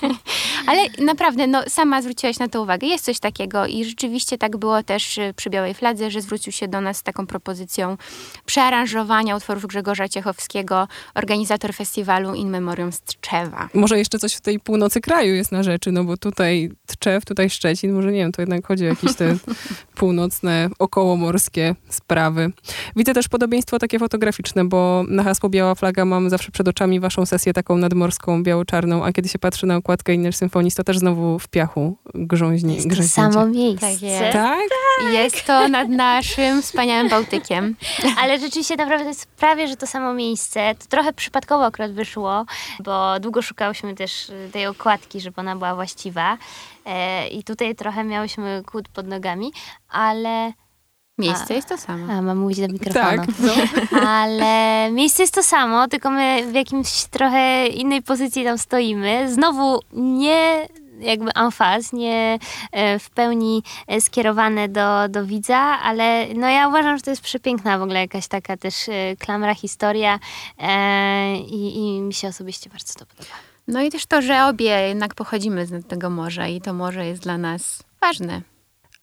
Ale 0.66 0.82
naprawdę, 0.98 1.46
no 1.46 1.62
sama 1.68 2.02
zwróciłaś 2.02 2.38
na 2.38 2.48
to 2.48 2.62
uwagę. 2.62 2.86
Jest 2.86 3.04
coś 3.04 3.18
takiego 3.18 3.66
i 3.66 3.84
rzeczywiście 3.84 4.38
tak 4.38 4.56
było 4.56 4.82
też 4.82 5.18
y, 5.18 5.34
przy 5.36 5.50
Białej 5.50 5.74
Fladze, 5.74 6.10
że 6.10 6.20
zwrócił 6.20 6.52
się 6.52 6.68
do 6.68 6.80
nas 6.80 6.96
z 6.96 7.02
taką 7.02 7.26
propozycją 7.26 7.96
przearanżowania 8.46 9.36
utworów 9.36 9.66
Grzegorza 9.66 10.08
Ciechowskiego, 10.08 10.88
organizator 11.14 11.74
festiwalu 11.74 12.34
In 12.34 12.50
Memoriam 12.50 12.92
z 12.92 13.00
Tczewa. 13.00 13.68
Może 13.74 13.98
jeszcze 13.98 14.18
coś 14.18 14.34
w 14.34 14.40
tej 14.40 14.60
północy 14.60 15.00
kraju 15.00 15.34
jest 15.34 15.52
na 15.52 15.62
rzeczy, 15.62 15.92
no 15.92 16.04
bo 16.04 16.16
tutaj 16.16 16.70
Tczew, 16.86 17.24
tutaj 17.24 17.50
Szczecin, 17.50 17.92
może 17.92 18.12
nie 18.12 18.18
wiem, 18.18 18.32
to 18.32 18.42
jednak 18.42 18.66
chodzi 18.66 18.84
o 18.84 18.88
jakieś 18.88 19.14
te 19.14 19.36
północne, 19.94 20.68
okołomorskie 20.78 21.74
sprawy. 21.88 22.52
Widzę 22.96 23.14
też 23.14 23.28
podobieństwo 23.28 23.78
takie 23.78 23.98
fotograficzne, 23.98 24.35
bo 24.64 25.04
na 25.08 25.22
hasło 25.22 25.48
Biała 25.48 25.74
Flaga 25.74 26.04
mam 26.04 26.30
zawsze 26.30 26.52
przed 26.52 26.68
oczami 26.68 27.00
waszą 27.00 27.26
sesję 27.26 27.52
taką 27.52 27.76
nadmorską, 27.76 28.42
biało-czarną, 28.42 29.04
a 29.04 29.12
kiedy 29.12 29.28
się 29.28 29.38
patrzy 29.38 29.66
na 29.66 29.76
okładkę 29.76 30.14
Inner 30.14 30.32
Symphonii, 30.32 30.72
to 30.72 30.84
też 30.84 30.98
znowu 30.98 31.38
w 31.38 31.48
piachu 31.48 31.96
grząźni. 32.14 32.74
Jest 32.74 32.96
to 32.96 33.02
samo 33.02 33.46
miejsce. 33.46 33.92
Tak 33.92 34.02
jest. 34.02 34.32
Tak? 34.32 34.60
Jest 35.12 35.46
to 35.46 35.68
nad 35.68 35.88
naszym 35.88 36.62
wspaniałym 36.62 37.08
Bałtykiem. 37.08 37.76
Ale 38.20 38.38
rzeczywiście 38.38 38.76
naprawdę 38.76 39.08
jest 39.08 39.26
prawie, 39.26 39.68
że 39.68 39.76
to 39.76 39.86
samo 39.86 40.14
miejsce. 40.14 40.74
To 40.78 40.86
trochę 40.86 41.12
przypadkowo 41.12 41.64
akurat 41.64 41.92
wyszło, 41.92 42.46
bo 42.80 43.20
długo 43.20 43.42
szukałyśmy 43.42 43.94
też 43.94 44.28
y, 44.28 44.50
tej 44.52 44.66
okładki, 44.66 45.20
żeby 45.20 45.40
ona 45.40 45.56
była 45.56 45.74
właściwa. 45.74 46.38
E, 46.86 47.28
I 47.28 47.44
tutaj 47.44 47.74
trochę 47.74 48.04
miałyśmy 48.04 48.62
kłód 48.66 48.88
pod 48.88 49.06
nogami, 49.06 49.52
ale... 49.88 50.52
Miejsce 51.18 51.54
jest 51.54 51.68
to 51.68 51.78
samo. 51.78 52.12
A, 52.12 52.22
mam 52.22 52.38
mówić 52.38 52.60
do 52.60 52.68
mikrofonu. 52.68 53.16
Tak. 53.16 53.26
No. 53.38 53.52
Ale 54.08 54.90
miejsce 54.92 55.22
jest 55.22 55.34
to 55.34 55.42
samo, 55.42 55.88
tylko 55.88 56.10
my 56.10 56.46
w 56.50 56.54
jakimś 56.54 57.04
trochę 57.04 57.66
innej 57.66 58.02
pozycji 58.02 58.44
tam 58.44 58.58
stoimy. 58.58 59.32
Znowu 59.32 59.80
nie 59.92 60.68
jakby 61.00 61.30
emfaz, 61.32 61.92
nie 61.92 62.38
e, 62.72 62.98
w 62.98 63.10
pełni 63.10 63.62
e, 63.86 64.00
skierowane 64.00 64.68
do, 64.68 65.08
do 65.08 65.26
widza, 65.26 65.58
ale 65.58 66.26
no 66.34 66.48
ja 66.48 66.68
uważam, 66.68 66.96
że 66.96 67.02
to 67.02 67.10
jest 67.10 67.22
przepiękna 67.22 67.78
w 67.78 67.82
ogóle 67.82 68.00
jakaś 68.00 68.28
taka 68.28 68.56
też 68.56 68.88
e, 68.88 69.16
klamra 69.16 69.54
historia 69.54 70.18
e, 70.58 71.36
i, 71.36 71.78
i 71.78 72.00
mi 72.00 72.14
się 72.14 72.28
osobiście 72.28 72.70
bardzo 72.70 72.94
to 72.94 73.06
podoba. 73.06 73.34
No 73.68 73.82
i 73.82 73.90
też 73.90 74.06
to, 74.06 74.22
że 74.22 74.44
obie 74.44 74.88
jednak 74.88 75.14
pochodzimy 75.14 75.66
z 75.66 75.86
tego 75.86 76.10
morza 76.10 76.48
i 76.48 76.60
to 76.60 76.72
morze 76.72 77.06
jest 77.06 77.22
dla 77.22 77.38
nas 77.38 77.82
ważne. 78.00 78.42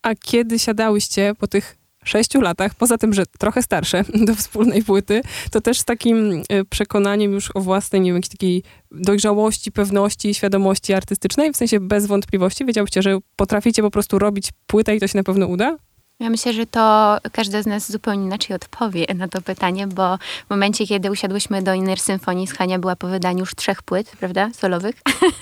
A 0.01 0.15
kiedy 0.15 0.59
siadałyście 0.59 1.33
po 1.39 1.47
tych 1.47 1.82
sześciu 2.03 2.41
latach, 2.41 2.75
poza 2.75 2.97
tym, 2.97 3.13
że 3.13 3.25
trochę 3.25 3.61
starsze 3.61 4.03
do 4.27 4.35
wspólnej 4.35 4.83
płyty, 4.83 5.21
to 5.51 5.61
też 5.61 5.79
z 5.79 5.85
takim 5.85 6.31
y, 6.31 6.65
przekonaniem 6.69 7.31
już 7.31 7.51
o 7.55 7.61
własnej, 7.61 8.01
nie 8.01 8.09
wiem, 8.09 8.15
jakiejś 8.15 8.31
takiej 8.31 8.63
dojrzałości, 8.91 9.71
pewności, 9.71 10.33
świadomości 10.33 10.93
artystycznej, 10.93 11.53
w 11.53 11.57
sensie 11.57 11.79
bez 11.79 12.05
wątpliwości, 12.05 12.65
wiedziałyście, 12.65 13.01
że 13.01 13.17
potraficie 13.35 13.81
po 13.81 13.91
prostu 13.91 14.19
robić 14.19 14.49
płytę 14.67 14.95
i 14.95 14.99
to 14.99 15.07
się 15.07 15.17
na 15.17 15.23
pewno 15.23 15.47
uda? 15.47 15.77
Ja 16.19 16.29
myślę, 16.29 16.53
że 16.53 16.65
to 16.65 17.17
każda 17.31 17.61
z 17.61 17.65
nas 17.65 17.91
zupełnie 17.91 18.25
inaczej 18.25 18.55
odpowie 18.55 19.05
na 19.15 19.27
to 19.27 19.41
pytanie, 19.41 19.87
bo 19.87 20.17
w 20.17 20.49
momencie, 20.49 20.87
kiedy 20.87 21.11
usiadłyśmy 21.11 21.61
do 21.61 21.73
Inner 21.73 21.99
Symfonii, 21.99 22.47
Hania 22.47 22.79
była 22.79 22.95
po 22.95 23.07
wydaniu 23.07 23.39
już 23.39 23.55
trzech 23.55 23.83
płyt, 23.83 24.11
prawda, 24.19 24.49
solowych, 24.53 24.95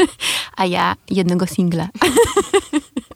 a 0.57 0.65
ja 0.65 0.95
jednego 1.09 1.47
singla. 1.47 1.87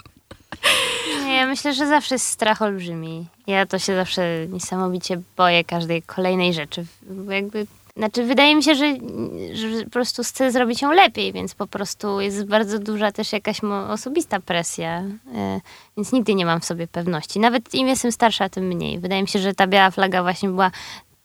Nie, 1.25 1.35
ja 1.35 1.45
myślę, 1.45 1.73
że 1.73 1.87
zawsze 1.87 2.15
jest 2.15 2.27
strach 2.27 2.61
olbrzymi. 2.61 3.25
Ja 3.47 3.65
to 3.65 3.79
się 3.79 3.95
zawsze 3.95 4.47
niesamowicie 4.47 5.21
boję 5.37 5.63
każdej 5.63 6.01
kolejnej 6.01 6.53
rzeczy. 6.53 6.85
Jakby, 7.29 7.67
znaczy 7.97 8.23
wydaje 8.23 8.55
mi 8.55 8.63
się, 8.63 8.75
że, 8.75 8.93
że 9.53 9.83
po 9.83 9.89
prostu 9.89 10.23
chcę 10.23 10.51
zrobić 10.51 10.81
ją 10.81 10.91
lepiej, 10.91 11.33
więc 11.33 11.55
po 11.55 11.67
prostu 11.67 12.21
jest 12.21 12.45
bardzo 12.45 12.79
duża 12.79 13.11
też 13.11 13.33
jakaś 13.33 13.61
osobista 13.89 14.39
presja. 14.39 15.03
E, 15.35 15.61
więc 15.97 16.11
nigdy 16.11 16.35
nie 16.35 16.45
mam 16.45 16.61
w 16.61 16.65
sobie 16.65 16.87
pewności. 16.87 17.39
Nawet 17.39 17.73
im 17.73 17.87
jestem 17.87 18.11
starsza, 18.11 18.49
tym 18.49 18.63
mniej. 18.63 18.99
Wydaje 18.99 19.21
mi 19.21 19.27
się, 19.27 19.39
że 19.39 19.53
ta 19.53 19.67
biała 19.67 19.91
flaga 19.91 20.23
właśnie 20.23 20.49
była 20.49 20.71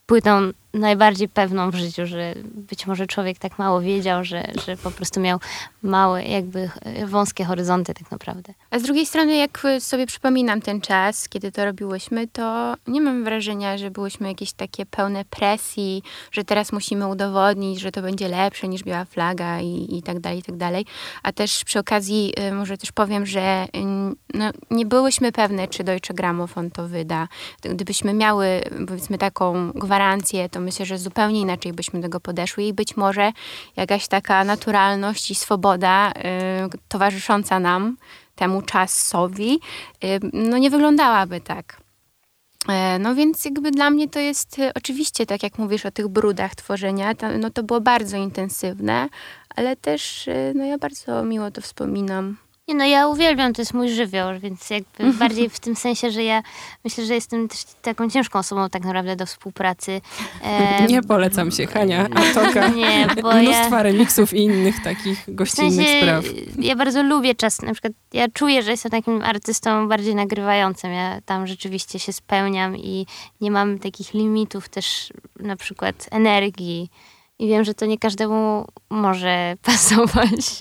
płytą 0.07 0.51
najbardziej 0.75 1.29
pewną 1.29 1.71
w 1.71 1.75
życiu, 1.75 2.07
że 2.07 2.35
być 2.45 2.87
może 2.87 3.07
człowiek 3.07 3.39
tak 3.39 3.59
mało 3.59 3.81
wiedział, 3.81 4.25
że, 4.25 4.53
że 4.67 4.77
po 4.77 4.91
prostu 4.91 5.21
miał 5.21 5.39
małe, 5.83 6.25
jakby 6.25 6.71
e, 6.83 7.07
wąskie 7.07 7.45
horyzonty 7.45 7.95
tak 7.95 8.11
naprawdę. 8.11 8.55
A 8.71 8.79
z 8.79 8.83
drugiej 8.83 9.07
strony, 9.07 9.37
jak 9.37 9.63
sobie 9.79 10.07
przypominam 10.07 10.61
ten 10.61 10.81
czas, 10.81 11.29
kiedy 11.29 11.53
to 11.53 11.65
robiłyśmy, 11.65 12.29
to 12.29 12.75
nie 12.87 13.01
mam 13.01 13.25
wrażenia, 13.25 13.79
że 13.79 13.91
byłyśmy 13.91 14.29
jakieś 14.29 14.53
takie 14.53 14.87
pełne 14.87 15.25
presji, 15.25 16.03
że 16.33 16.45
teraz 16.45 16.73
musimy 16.73 17.07
udowodnić, 17.07 17.81
że 17.81 17.93
to 17.93 18.03
będzie 18.03 18.29
lepsze 18.29 18.69
niż 18.69 18.83
biała 18.83 19.05
flaga 19.05 19.61
i, 19.61 19.99
i 19.99 20.03
tak 20.03 20.21
dalej, 20.21 20.39
i 20.39 20.43
tak 20.43 20.57
dalej. 20.57 20.87
A 21.23 21.33
też 21.33 21.65
przy 21.65 21.79
okazji 21.79 22.33
y, 22.49 22.53
może 22.53 22.79
też 22.79 22.93
powiem, 22.93 23.27
że 23.27 23.67
no, 24.35 24.51
nie 24.71 24.87
byłyśmy 24.87 25.33
pewne, 25.33 25.69
czy 25.69 25.85
Deutsche 25.85 26.15
Grammophon 26.15 26.71
to 26.71 26.89
wyda. 26.89 27.29
Gdybyśmy 27.63 28.15
miały, 28.15 28.47
powiedzmy, 28.89 29.19
taką 29.19 29.73
gwarancję, 29.73 30.49
to 30.49 30.60
myślę, 30.61 30.87
że 30.87 30.99
zupełnie 30.99 31.41
inaczej 31.41 31.73
byśmy 31.73 32.01
do 32.01 32.03
tego 32.03 32.21
podeszły 32.21 32.65
i 32.65 32.73
być 32.73 32.97
może 32.97 33.33
jakaś 33.77 34.09
taka 34.09 34.45
naturalność 34.45 35.31
i 35.31 35.35
swoboda 35.35 36.11
y, 36.11 36.13
towarzysząca 36.89 37.61
nam, 37.61 37.97
temu 38.35 38.63
czasowi, 38.63 39.61
y, 40.05 40.21
no 40.33 40.59
nie 40.59 40.71
wyglądałaby 40.71 41.41
tak. 41.41 41.81
E, 42.69 42.99
No 42.99 43.15
więc 43.15 43.45
jakby 43.45 43.71
dla 43.71 43.91
mnie 43.91 44.09
to 44.09 44.19
jest 44.19 44.59
y, 44.59 44.75
oczywiście, 44.75 45.27
tak 45.27 45.43
jak 45.43 45.59
mówisz 45.59 45.87
o 45.87 45.91
tych 45.91 46.09
brudach 46.09 46.55
tworzenia, 46.55 47.15
to, 47.15 47.39
no 47.39 47.51
to 47.51 47.63
było 47.63 47.81
bardzo 47.81 48.17
intensywne, 48.17 49.09
ale 49.57 49.77
też 49.77 50.29
y, 50.29 50.53
no 50.55 50.65
ja 50.65 50.79
bardzo 50.79 51.25
miło 51.25 51.51
to 51.51 51.61
wspominam. 51.61 52.37
Nie 52.71 52.77
no, 52.77 52.85
ja 52.85 53.09
uwielbiam, 53.09 53.53
to 53.53 53.63
jest 53.63 53.75
mój 53.75 53.89
żywioł, 53.89 54.29
więc 54.41 54.71
jakby 54.71 55.13
bardziej 55.13 55.51
w 55.51 55.61
tym 55.61 55.77
sensie, 55.77 56.11
że 56.11 56.25
ja 56.25 56.43
myślę, 56.85 57.05
że 57.05 57.15
jestem 57.15 57.49
też 57.49 57.65
taką 57.83 58.11
ciężką 58.11 58.39
osobą 58.39 58.69
tak 58.71 58.85
naprawdę 58.85 59.17
do 59.17 59.27
współpracy. 59.27 60.01
E, 60.45 60.87
Nie 60.87 61.03
polecam 61.03 61.51
się, 61.51 61.67
Hania, 61.67 62.09
autorka 62.15 62.69
Nie, 62.81 63.07
bo 63.23 63.33
mnóstwa 63.35 63.77
ja... 63.77 63.83
remixów 63.83 64.35
i 64.35 64.39
innych 64.43 64.83
takich 64.83 65.19
W 65.29 65.35
gościnnych 65.35 65.75
sensie, 65.87 66.01
spraw. 66.01 66.25
ja 66.59 66.77
bardzo 66.77 67.03
lubię 67.03 67.35
czas, 67.35 67.63
na 67.63 67.73
przykład 67.73 67.93
ja 68.13 68.29
czuję, 68.29 68.63
że 68.63 68.71
jestem 68.71 68.91
takim 68.91 69.23
artystą 69.23 69.89
bardziej 69.89 70.15
nagrywającym. 70.15 70.93
Ja 70.93 71.21
tam 71.25 71.47
rzeczywiście 71.47 71.99
się 71.99 72.13
spełniam 72.13 72.77
i 72.77 73.07
nie 73.41 73.51
mam 73.51 73.79
takich 73.79 74.15
limitów 74.15 74.69
też 74.69 75.13
na 75.41 75.57
przykład 75.57 76.09
energii. 76.11 76.91
I 77.39 77.49
wiem, 77.49 77.65
że 77.65 77.75
to 77.75 77.87
nie 77.87 77.99
każdemu 77.99 78.67
może 78.91 79.55
pasować. 79.63 80.61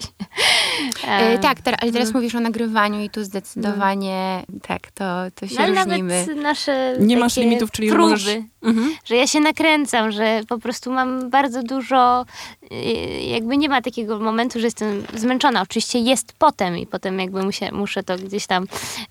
E, 1.08 1.38
tak, 1.38 1.62
ter- 1.62 1.76
ale 1.82 1.92
teraz 1.92 2.08
no. 2.14 2.14
mówisz 2.20 2.36
o 2.36 2.40
nagrywaniu 2.40 3.02
i 3.04 3.10
tu 3.10 3.24
zdecydowanie 3.24 4.44
tak, 4.68 4.92
to, 4.92 5.04
to 5.36 5.48
się 5.48 5.56
No, 5.56 5.62
ale 5.64 5.84
różnimy. 5.84 6.26
nawet 6.28 6.44
nasze 6.44 6.96
Nie 7.00 7.18
masz 7.18 7.38
limitów, 7.38 7.72
czyli 7.72 7.90
próby, 7.90 8.10
możesz- 8.12 8.38
Mhm. 8.62 8.96
że 9.06 9.16
ja 9.16 9.28
się 9.28 9.40
nakręcam, 9.40 10.12
że 10.12 10.42
po 10.50 10.58
prostu 10.60 10.92
mam 10.92 11.30
bardzo 11.30 11.64
dużo, 11.64 12.26
y, 12.72 12.76
jakby 13.22 13.58
nie 13.58 13.70
ma 13.70 13.82
takiego 13.82 14.20
momentu, 14.20 14.60
że 14.60 14.68
jestem 14.68 15.04
zmęczona. 15.16 15.62
Oczywiście 15.62 16.00
jest 16.00 16.34
potem 16.40 16.78
i 16.78 16.88
potem 16.88 17.20
jakby 17.20 17.44
muszę, 17.44 17.72
muszę 17.72 18.04
to 18.04 18.18
gdzieś 18.18 18.48
tam 18.48 18.66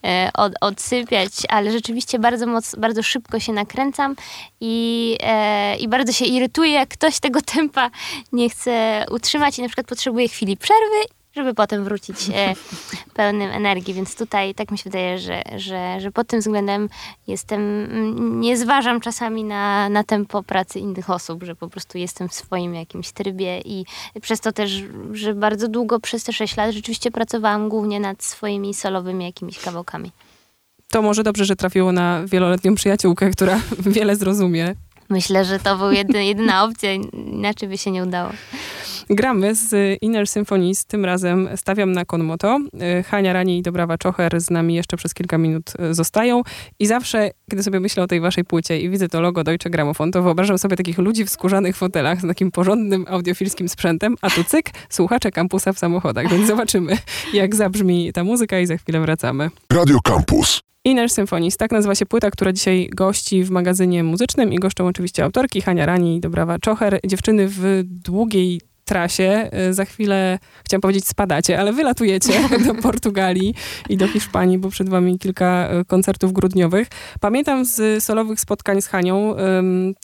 e, 0.04 0.30
od, 0.34 0.52
odsypiać, 0.60 1.30
ale 1.48 1.72
rzeczywiście 1.72 2.18
bardzo 2.18 2.46
moc, 2.46 2.74
bardzo 2.74 3.02
szybko 3.02 3.40
się 3.40 3.52
nakręcam 3.52 4.16
i, 4.60 5.16
e, 5.22 5.76
i 5.76 5.88
bardzo 5.88 6.12
się 6.12 6.24
irytuję, 6.24 6.72
jak 6.72 6.88
ktoś 6.88 7.20
tego 7.20 7.40
tempa 7.42 7.90
nie 8.32 8.50
chce 8.50 9.04
utrzymać 9.10 9.58
i 9.58 9.62
na 9.62 9.68
przykład 9.68 9.86
potrzebuje 9.86 10.28
chwili 10.28 10.56
przerwy 10.56 11.17
żeby 11.32 11.54
potem 11.54 11.84
wrócić 11.84 12.16
e, 12.34 12.54
pełnym 13.14 13.50
energii. 13.50 13.94
Więc 13.94 14.16
tutaj 14.16 14.54
tak 14.54 14.70
mi 14.70 14.78
się 14.78 14.84
wydaje, 14.84 15.18
że, 15.18 15.42
że, 15.56 16.00
że 16.00 16.12
pod 16.12 16.26
tym 16.26 16.40
względem 16.40 16.88
jestem, 17.26 17.60
mm, 17.60 18.40
nie 18.40 18.56
zważam 18.56 19.00
czasami 19.00 19.44
na, 19.44 19.88
na 19.88 20.04
tempo 20.04 20.42
pracy 20.42 20.78
innych 20.78 21.10
osób, 21.10 21.42
że 21.44 21.54
po 21.54 21.68
prostu 21.68 21.98
jestem 21.98 22.28
w 22.28 22.34
swoim 22.34 22.74
jakimś 22.74 23.12
trybie 23.12 23.60
i 23.64 23.84
przez 24.20 24.40
to 24.40 24.52
też, 24.52 24.82
że 25.12 25.34
bardzo 25.34 25.68
długo 25.68 26.00
przez 26.00 26.24
te 26.24 26.32
6 26.32 26.56
lat 26.56 26.72
rzeczywiście 26.72 27.10
pracowałam 27.10 27.68
głównie 27.68 28.00
nad 28.00 28.22
swoimi 28.22 28.74
solowymi 28.74 29.24
jakimiś 29.24 29.58
kawałkami. 29.58 30.12
To 30.90 31.02
może 31.02 31.22
dobrze, 31.22 31.44
że 31.44 31.56
trafiło 31.56 31.92
na 31.92 32.22
wieloletnią 32.26 32.74
przyjaciółkę, 32.74 33.30
która 33.30 33.60
wiele 33.96 34.16
zrozumie. 34.16 34.74
Myślę, 35.08 35.44
że 35.44 35.58
to 35.58 35.76
była 35.76 35.92
jedyna, 35.92 36.20
jedyna 36.20 36.64
opcja, 36.64 36.92
inaczej 37.12 37.68
by 37.68 37.78
się 37.78 37.90
nie 37.90 38.02
udało. 38.02 38.30
Gramy 39.10 39.54
z 39.54 39.98
Inner 40.02 40.26
Symphonies, 40.26 40.84
tym 40.84 41.04
razem 41.04 41.48
stawiam 41.56 41.92
na 41.92 42.04
Konmoto. 42.04 42.58
Y, 43.00 43.02
Hania 43.02 43.32
Rani 43.32 43.58
i 43.58 43.62
Dobrawa 43.62 43.98
Czocher 43.98 44.40
z 44.40 44.50
nami 44.50 44.74
jeszcze 44.74 44.96
przez 44.96 45.14
kilka 45.14 45.38
minut 45.38 45.72
y, 45.90 45.94
zostają. 45.94 46.42
I 46.78 46.86
zawsze, 46.86 47.30
kiedy 47.50 47.62
sobie 47.62 47.80
myślę 47.80 48.02
o 48.02 48.06
tej 48.06 48.20
waszej 48.20 48.44
płycie 48.44 48.80
i 48.80 48.90
widzę 48.90 49.08
to 49.08 49.20
logo 49.20 49.44
Deutsche 49.44 49.70
Grammophon, 49.70 50.12
to 50.12 50.22
wyobrażam 50.22 50.58
sobie 50.58 50.76
takich 50.76 50.98
ludzi 50.98 51.24
w 51.24 51.30
skórzanych 51.30 51.76
fotelach 51.76 52.20
z 52.20 52.26
takim 52.26 52.50
porządnym 52.50 53.04
audiofilskim 53.08 53.68
sprzętem, 53.68 54.16
a 54.20 54.30
tu 54.30 54.44
cyk, 54.44 54.70
słuchacze 54.88 55.30
kampusa 55.30 55.72
w 55.72 55.78
samochodach. 55.78 56.30
Więc 56.30 56.46
zobaczymy, 56.46 56.98
jak 57.32 57.54
zabrzmi 57.54 58.12
ta 58.12 58.24
muzyka 58.24 58.60
i 58.60 58.66
za 58.66 58.76
chwilę 58.76 59.00
wracamy. 59.00 59.50
Radio 59.72 59.98
Campus. 60.04 60.60
Inner 60.84 61.10
Symphonies, 61.10 61.56
tak 61.56 61.72
nazywa 61.72 61.94
się 61.94 62.06
płyta, 62.06 62.30
która 62.30 62.52
dzisiaj 62.52 62.90
gości 62.92 63.44
w 63.44 63.50
magazynie 63.50 64.04
muzycznym 64.04 64.52
i 64.52 64.58
goszczą 64.58 64.86
oczywiście 64.86 65.24
autorki 65.24 65.60
Hania 65.60 65.86
Rani 65.86 66.16
i 66.16 66.20
Dobrawa 66.20 66.58
Czocher. 66.58 67.00
Dziewczyny 67.06 67.48
w 67.48 67.82
długiej 67.84 68.60
trasie. 68.88 69.50
Y, 69.70 69.74
za 69.74 69.84
chwilę, 69.84 70.38
chciałam 70.64 70.80
powiedzieć 70.80 71.08
spadacie, 71.08 71.60
ale 71.60 71.72
wylatujecie 71.72 72.32
do 72.66 72.74
Portugalii 72.74 73.54
i 73.88 73.96
do 73.96 74.08
Hiszpanii, 74.08 74.58
bo 74.58 74.70
przed 74.70 74.88
wami 74.88 75.18
kilka 75.18 75.68
y, 75.80 75.84
koncertów 75.84 76.32
grudniowych. 76.32 76.88
Pamiętam 77.20 77.64
z 77.64 78.04
solowych 78.04 78.40
spotkań 78.40 78.82
z 78.82 78.86
Hanią 78.86 79.34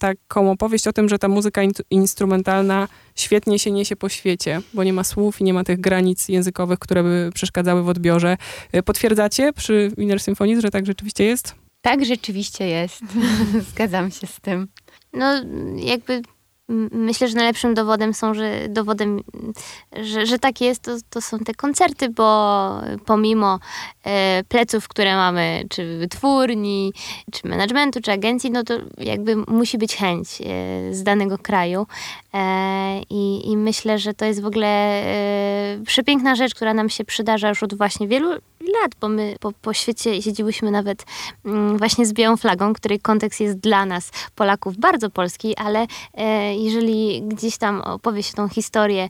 taką 0.01 0.51
opowieść 0.51 0.89
o 0.89 0.93
tym, 0.93 1.09
że 1.09 1.19
ta 1.19 1.29
muzyka 1.29 1.63
in 1.63 1.73
instrumentalna 1.91 2.89
świetnie 3.15 3.59
się 3.59 3.71
niesie 3.71 3.97
po 3.97 4.09
świecie, 4.09 4.61
bo 4.75 4.85
nie 4.85 4.93
ma 4.93 5.05
słów 5.05 5.41
i 5.41 5.45
nie 5.45 5.55
ma 5.55 5.65
tych 5.65 5.81
granic 5.81 6.29
językowych, 6.29 6.79
które 6.79 7.03
by 7.03 7.31
przeszkadzały 7.35 7.83
w 7.83 7.89
odbiorze. 7.89 8.37
Y, 8.75 8.83
potwierdzacie 8.83 9.53
przy 9.53 9.93
Inner 9.97 10.21
Symphonies, 10.21 10.63
że 10.63 10.71
tak 10.71 10.87
rzeczywiście 10.87 11.25
jest? 11.25 11.55
Tak, 11.83 12.05
rzeczywiście 12.05 12.67
jest. 12.67 13.03
Zgadzam 13.71 14.11
się 14.11 14.27
z 14.27 14.41
tym. 14.41 14.69
No, 15.13 15.35
jakby 15.77 16.23
Myślę, 16.69 17.29
że 17.29 17.37
najlepszym 17.37 17.75
dowodem 17.75 18.15
są, 18.15 18.35
że 18.35 18.69
dowodem, 18.69 19.21
że, 20.03 20.27
że 20.27 20.39
tak 20.39 20.61
jest, 20.61 20.83
to, 20.83 20.97
to 21.11 21.21
są 21.21 21.39
te 21.39 21.55
koncerty, 21.55 22.09
bo 22.09 22.81
pomimo 23.07 23.59
e, 24.05 24.45
pleców, 24.49 24.89
które 24.89 25.17
mamy, 25.17 25.65
czy 25.71 25.99
wytwórni, 25.99 26.93
czy 27.33 27.49
managementu, 27.49 28.01
czy 28.01 28.13
agencji, 28.13 28.51
no 28.51 28.65
to 28.65 28.75
jakby 28.99 29.37
musi 29.37 29.79
być 29.79 29.97
chęć 29.97 30.29
e, 30.41 30.45
z 30.95 31.03
danego 31.03 31.39
kraju. 31.39 31.87
E, 32.35 33.01
i, 33.11 33.51
I 33.51 33.57
myślę, 33.57 33.99
że 33.99 34.15
to 34.15 34.25
jest 34.25 34.43
w 34.43 34.47
ogóle 34.47 34.67
e, 34.67 35.79
przepiękna 35.87 36.35
rzecz, 36.35 36.55
która 36.55 36.75
nam 36.75 36.89
się 36.89 37.05
przydarza 37.05 37.49
już 37.49 37.63
od 37.63 37.75
właśnie 37.75 38.09
wielu 38.09 38.31
lat, 38.61 38.93
bo 39.01 39.09
my 39.09 39.37
po, 39.41 39.53
po 39.53 39.73
świecie 39.73 40.23
siedziłyśmy 40.23 40.71
nawet 40.71 41.05
mm, 41.45 41.79
właśnie 41.79 42.07
z 42.07 42.13
białą 42.13 42.37
flagą, 42.37 42.73
której 42.73 43.01
kontekst 43.01 43.41
jest 43.41 43.59
dla 43.59 43.87
nas, 43.87 44.11
Polaków, 44.35 44.77
bardzo 44.77 45.11
polski, 45.11 45.57
ale 45.57 45.87
e, 46.15 46.54
jeżeli 46.57 47.23
gdzieś 47.23 47.59
tam 47.59 47.81
opowie 47.81 48.23
się 48.23 48.33
tą 48.33 48.49
historię, 48.49 49.09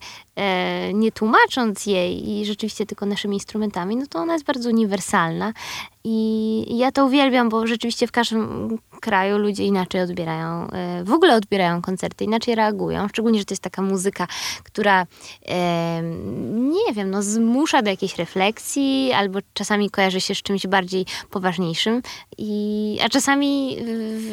nie 0.94 1.12
tłumacząc 1.12 1.86
jej 1.86 2.30
i 2.30 2.46
rzeczywiście 2.46 2.86
tylko 2.86 3.06
naszymi 3.06 3.36
instrumentami, 3.36 3.96
no 3.96 4.06
to 4.06 4.18
ona 4.18 4.32
jest 4.32 4.44
bardzo 4.44 4.70
uniwersalna 4.70 5.52
i 6.06 6.78
ja 6.78 6.92
to 6.92 7.06
uwielbiam, 7.06 7.48
bo 7.48 7.66
rzeczywiście 7.66 8.06
w 8.06 8.12
każdym 8.12 8.78
kraju 9.00 9.38
ludzie 9.38 9.64
inaczej 9.64 10.00
odbierają, 10.00 10.70
e, 10.70 11.04
w 11.04 11.12
ogóle 11.12 11.34
odbierają 11.34 11.82
koncerty, 11.82 12.24
inaczej 12.24 12.54
reagują. 12.54 13.08
Szczególnie, 13.08 13.38
że 13.38 13.44
to 13.44 13.52
jest 13.52 13.62
taka 13.62 13.82
muzyka, 13.82 14.26
która 14.62 15.06
e, 15.48 16.02
nie 16.52 16.92
wiem, 16.94 17.10
no 17.10 17.22
zmusza 17.22 17.82
do 17.82 17.90
jakiejś 17.90 18.16
refleksji, 18.16 19.12
albo 19.12 19.38
czasami 19.54 19.90
kojarzy 19.90 20.20
się 20.20 20.34
z 20.34 20.42
czymś 20.42 20.66
bardziej 20.66 21.06
poważniejszym. 21.30 22.02
I, 22.38 22.98
a 23.04 23.08
czasami 23.08 23.76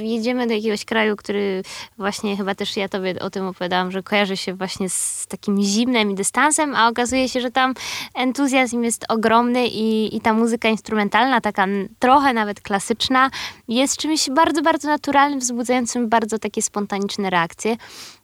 jedziemy 0.02 0.48
do 0.48 0.54
jakiegoś 0.54 0.86
kraju, 0.86 1.16
który 1.16 1.64
właśnie 1.98 2.38
chyba 2.38 2.56
też 2.56 2.78
ja 2.78 2.90
tobie 2.90 3.20
o 3.20 3.30
tym 3.30 3.48
opowiadałam, 3.48 3.92
że 3.92 4.04
kojarzy 4.04 4.38
się 4.38 4.54
właśnie 4.54 4.90
z 4.90 5.28
takim 5.28 5.62
zimnem 5.62 5.91
i 6.12 6.16
dystansem, 6.16 6.76
a 6.76 6.88
okazuje 6.88 7.30
się, 7.30 7.42
że 7.42 7.52
tam 7.52 7.74
entuzjazm 8.16 8.84
jest 8.84 9.06
ogromny 9.10 9.68
i, 9.68 10.16
i 10.16 10.22
ta 10.22 10.34
muzyka 10.34 10.70
instrumentalna, 10.70 11.42
taka 11.42 11.68
trochę 12.00 12.34
nawet 12.34 12.62
klasyczna, 12.62 13.30
jest 13.68 13.98
czymś 13.98 14.30
bardzo, 14.30 14.62
bardzo 14.62 14.88
naturalnym, 14.88 15.40
wzbudzającym 15.40 16.10
bardzo 16.10 16.40
takie 16.40 16.62
spontaniczne 16.62 17.30
reakcje. 17.30 17.78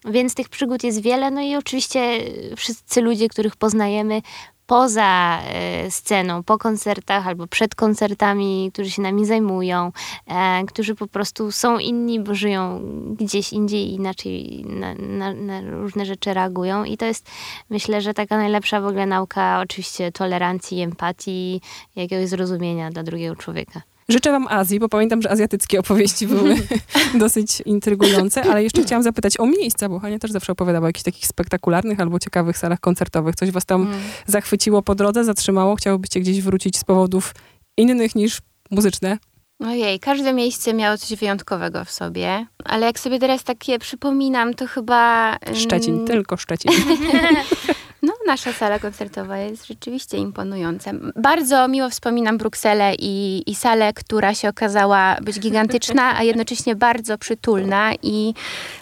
Więc 0.05 0.36
tych 0.36 0.50
przygód 0.50 0.83
jest 0.83 1.01
wiele. 1.01 1.31
No 1.31 1.41
i 1.41 1.55
oczywiście 1.55 2.19
wszyscy 2.55 3.01
ludzie, 3.01 3.29
których 3.29 3.55
poznajemy, 3.55 4.21
poza 4.67 5.39
e, 5.41 5.91
sceną, 5.91 6.43
po 6.43 6.57
koncertach 6.57 7.27
albo 7.27 7.47
przed 7.47 7.75
koncertami, 7.75 8.69
którzy 8.74 8.89
się 8.89 9.01
nami 9.01 9.25
zajmują, 9.25 9.91
e, 10.27 10.65
którzy 10.65 10.95
po 10.95 11.07
prostu 11.07 11.51
są 11.51 11.79
inni, 11.79 12.19
bo 12.19 12.36
żyją 12.36 12.81
gdzieś 13.19 13.53
indziej 13.53 13.89
i 13.89 13.93
inaczej 13.93 14.65
na, 14.69 14.93
na, 14.95 15.33
na, 15.33 15.62
różne 15.62 16.05
rzeczy 16.05 16.33
reagują. 16.33 16.83
I 16.83 16.97
to 16.97 17.05
jest, 17.05 17.29
myślę, 17.69 18.01
że 18.01 18.13
taka 18.13 18.38
najlepsza 18.38 18.81
w 18.81 18.86
ogóle 18.86 19.05
nauka 19.05 19.59
oczywiście 19.59 20.12
tolerancji, 20.12 20.81
empatii, 20.81 21.62
jakiegoś 21.95 22.29
zrozumienia 22.29 22.91
dla 22.91 23.03
drugiego 23.03 23.36
człowieka. 23.36 23.81
Życzę 24.10 24.32
wam 24.32 24.48
Azji, 24.48 24.80
bo 24.80 24.90
pamiętam, 24.90 25.22
że 25.22 25.32
azjatyckie 25.32 25.80
opowieści 25.80 26.28
były 26.28 26.56
dosyć 27.20 27.62
intrygujące, 27.66 28.44
ale 28.44 28.64
jeszcze 28.64 28.84
chciałam 28.84 29.04
zapytać 29.04 29.40
o 29.40 29.46
miejsca, 29.46 29.90
bo 29.90 30.00
Hania 30.00 30.20
też 30.20 30.32
zawsze 30.32 30.52
opowiadała 30.52 30.86
o 30.86 30.88
jakichś 30.88 31.04
takich 31.04 31.28
spektakularnych 31.28 32.00
albo 32.00 32.20
ciekawych 32.20 32.58
salach 32.58 32.80
koncertowych. 32.80 33.36
Coś 33.36 33.52
was 33.52 33.66
tam 33.66 33.82
mm. 33.82 34.00
zachwyciło 34.26 34.82
po 34.82 34.96
drodze, 34.96 35.24
zatrzymało? 35.24 35.76
Chciałobyście 35.76 36.20
gdzieś 36.20 36.42
wrócić 36.42 36.78
z 36.78 36.84
powodów 36.84 37.34
innych 37.78 38.16
niż 38.16 38.39
muzyczne? 38.72 39.17
Ojej, 39.60 40.00
każde 40.00 40.34
miejsce 40.34 40.74
miało 40.74 40.98
coś 40.98 41.20
wyjątkowego 41.20 41.86
w 41.86 41.91
sobie, 41.91 42.46
ale 42.65 42.86
jak 42.86 43.00
sobie 43.00 43.20
teraz 43.20 43.43
takie 43.43 43.80
przypominam, 43.80 44.54
to 44.54 44.67
chyba... 44.67 45.38
Szczecin, 45.54 45.93
mm, 45.93 46.08
tylko 46.08 46.38
Szczecin. 46.38 46.72
Nasza 48.28 48.54
sala 48.54 48.80
koncertowa 48.80 49.38
jest 49.38 49.68
rzeczywiście 49.68 50.18
imponująca. 50.18 50.92
Bardzo 51.16 51.68
miło 51.68 51.90
wspominam 51.90 52.38
Brukselę 52.38 52.96
i, 53.00 53.44
i 53.48 53.56
salę, 53.56 53.94
która 53.94 54.34
się 54.34 54.50
okazała 54.50 55.18
być 55.22 55.40
gigantyczna, 55.40 56.18
a 56.18 56.24
jednocześnie 56.24 56.76
bardzo 56.76 57.18
przytulna. 57.18 57.94
I 58.04 58.34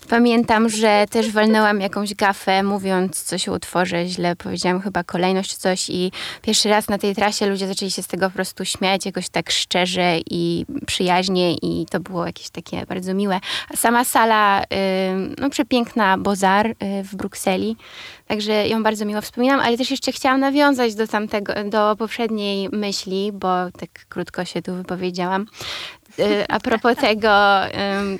pamiętam, 0.09 0.69
że 0.69 1.05
też 1.09 1.31
walnęłam 1.31 1.81
jakąś 1.81 2.13
gafę, 2.13 2.63
mówiąc 2.63 3.23
coś 3.23 3.49
o 3.49 3.53
utworze, 3.53 4.07
źle 4.07 4.35
powiedziałam 4.35 4.81
chyba 4.81 5.03
kolejność 5.03 5.55
coś. 5.55 5.89
I 5.89 6.11
pierwszy 6.41 6.69
raz 6.69 6.89
na 6.89 6.97
tej 6.97 7.15
trasie 7.15 7.47
ludzie 7.47 7.67
zaczęli 7.67 7.91
się 7.91 8.03
z 8.03 8.07
tego 8.07 8.29
po 8.29 8.35
prostu 8.35 8.65
śmiać 8.65 9.05
jakoś 9.05 9.29
tak 9.29 9.51
szczerze 9.51 10.17
i 10.29 10.65
przyjaźnie. 10.85 11.53
I 11.53 11.85
to 11.89 11.99
było 11.99 12.25
jakieś 12.25 12.49
takie 12.49 12.85
bardzo 12.85 13.13
miłe. 13.13 13.39
A 13.73 13.75
sama 13.77 14.03
sala, 14.03 14.63
no 15.37 15.49
przepiękna 15.49 16.17
Bozar 16.17 16.67
y, 16.67 16.75
w 17.03 17.15
Brukseli, 17.15 17.77
Także 18.27 18.67
ją 18.67 18.83
bardzo 18.83 19.05
miło 19.05 19.21
wspominam, 19.21 19.59
ale 19.59 19.77
też 19.77 19.91
jeszcze 19.91 20.11
chciałam 20.11 20.39
nawiązać 20.39 20.95
do 20.95 21.07
tamtego, 21.07 21.53
do 21.69 21.95
poprzedniej 21.95 22.69
myśli, 22.71 23.31
bo 23.33 23.71
tak 23.79 23.89
krótko 24.09 24.45
się 24.45 24.61
tu 24.61 24.75
wypowiedziałam. 24.75 25.45
Y, 26.19 26.45
a 26.49 26.59
propos 26.59 26.97
tego, 27.07 27.29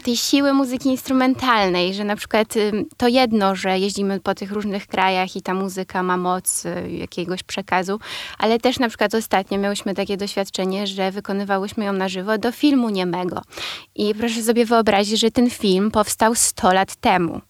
tej 0.04 0.18
siły 0.18 0.54
muzyki 0.54 0.90
instrumentalnej, 0.90 1.94
że 1.94 2.04
na 2.04 2.16
przykład 2.16 2.54
to 2.98 3.08
jedno, 3.08 3.56
że 3.56 3.80
jeździmy 3.80 4.20
po 4.20 4.36
tych 4.36 4.52
różnych 4.52 4.88
krajach 4.88 5.36
i 5.36 5.42
ta 5.42 5.54
muzyka 5.54 6.04
ma 6.04 6.18
moc 6.18 6.66
y, 6.66 6.92
jakiegoś 6.92 7.44
przekazu, 7.44 8.00
ale 8.38 8.60
też 8.60 8.80
na 8.80 8.90
przykład 8.90 9.16
ostatnio 9.16 9.58
miałyśmy 9.58 9.94
takie 9.94 10.18
doświadczenie, 10.18 10.88
że 10.88 11.12
wykonywałyśmy 11.12 11.86
ją 11.86 11.94
na 11.94 12.10
żywo 12.10 12.38
do 12.38 12.52
filmu 12.52 12.90
niemego. 12.90 13.42
I 13.96 14.16
proszę 14.16 14.42
sobie 14.42 14.66
wyobrazić, 14.66 15.20
że 15.20 15.32
ten 15.32 15.50
film 15.50 15.92
powstał 15.92 16.36
100 16.36 16.74
lat 16.74 16.96
temu. 16.96 17.42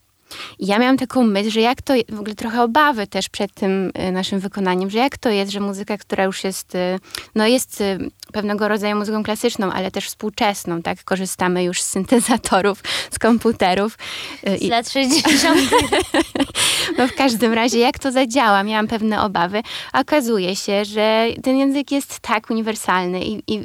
I 0.60 0.66
ja 0.66 0.80
miałam 0.80 0.98
taką 0.98 1.24
myśl, 1.24 1.50
że 1.50 1.62
jak 1.62 1.82
to, 1.82 1.94
w 2.10 2.20
ogóle 2.20 2.36
trochę 2.36 2.64
obawy 2.64 3.08
też 3.08 3.30
przed 3.30 3.54
tym 3.54 3.92
y, 4.10 4.12
naszym 4.12 4.40
wykonaniem, 4.40 4.90
że 4.90 4.98
jak 4.98 5.18
to 5.18 5.30
jest, 5.30 5.52
że 5.52 5.60
muzyka, 5.60 5.98
która 5.98 6.24
już 6.24 6.44
jest, 6.44 6.76
y, 6.76 7.00
no 7.36 7.48
jest 7.48 7.82
y, 7.82 7.98
pewnego 8.34 8.68
rodzaju 8.68 8.96
muzyką 8.96 9.24
klasyczną, 9.24 9.72
ale 9.72 9.92
też 9.92 10.08
współczesną, 10.08 10.82
tak? 10.82 11.04
Korzystamy 11.04 11.64
już 11.64 11.82
z 11.82 11.90
syntezatorów, 11.90 12.84
z 13.12 13.20
komputerów. 13.20 13.98
Z 14.60 14.68
lat 14.70 14.90
60. 14.94 15.60
no 16.98 17.08
w 17.08 17.16
każdym 17.16 17.54
razie, 17.54 17.80
jak 17.80 18.00
to 18.00 18.12
zadziała? 18.12 18.64
Miałam 18.64 18.88
pewne 18.88 19.22
obawy. 19.22 19.62
Okazuje 19.94 20.56
się, 20.56 20.86
że 20.86 21.28
ten 21.44 21.58
język 21.58 21.92
jest 21.92 22.20
tak 22.20 22.50
uniwersalny 22.50 23.26
i, 23.26 23.44
i 23.48 23.62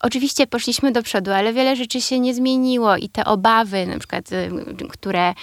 oczywiście 0.00 0.46
poszliśmy 0.46 0.92
do 0.92 1.02
przodu, 1.02 1.32
ale 1.32 1.52
wiele 1.52 1.76
rzeczy 1.76 2.00
się 2.00 2.20
nie 2.20 2.34
zmieniło 2.34 2.96
i 2.96 3.08
te 3.08 3.24
obawy, 3.24 3.86
na 3.86 3.98
przykład, 3.98 4.24
które 4.90 5.34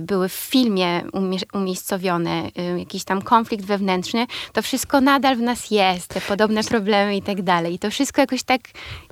były 0.00 0.28
w 0.28 0.32
filmie 0.32 1.02
umiejscowione, 1.52 2.50
y, 2.74 2.78
jakiś 2.78 3.04
tam 3.04 3.22
konflikt 3.22 3.64
wewnętrzny, 3.64 4.26
to 4.52 4.62
wszystko 4.62 5.00
nadal 5.00 5.36
w 5.36 5.40
nas 5.40 5.70
jest, 5.70 6.08
te 6.08 6.20
podobne 6.20 6.64
problemy 6.64 7.16
i 7.16 7.22
tak 7.22 7.42
dalej. 7.42 7.74
I 7.74 7.78
to 7.78 7.90
wszystko 7.90 8.20
jakoś 8.20 8.42
tak 8.42 8.60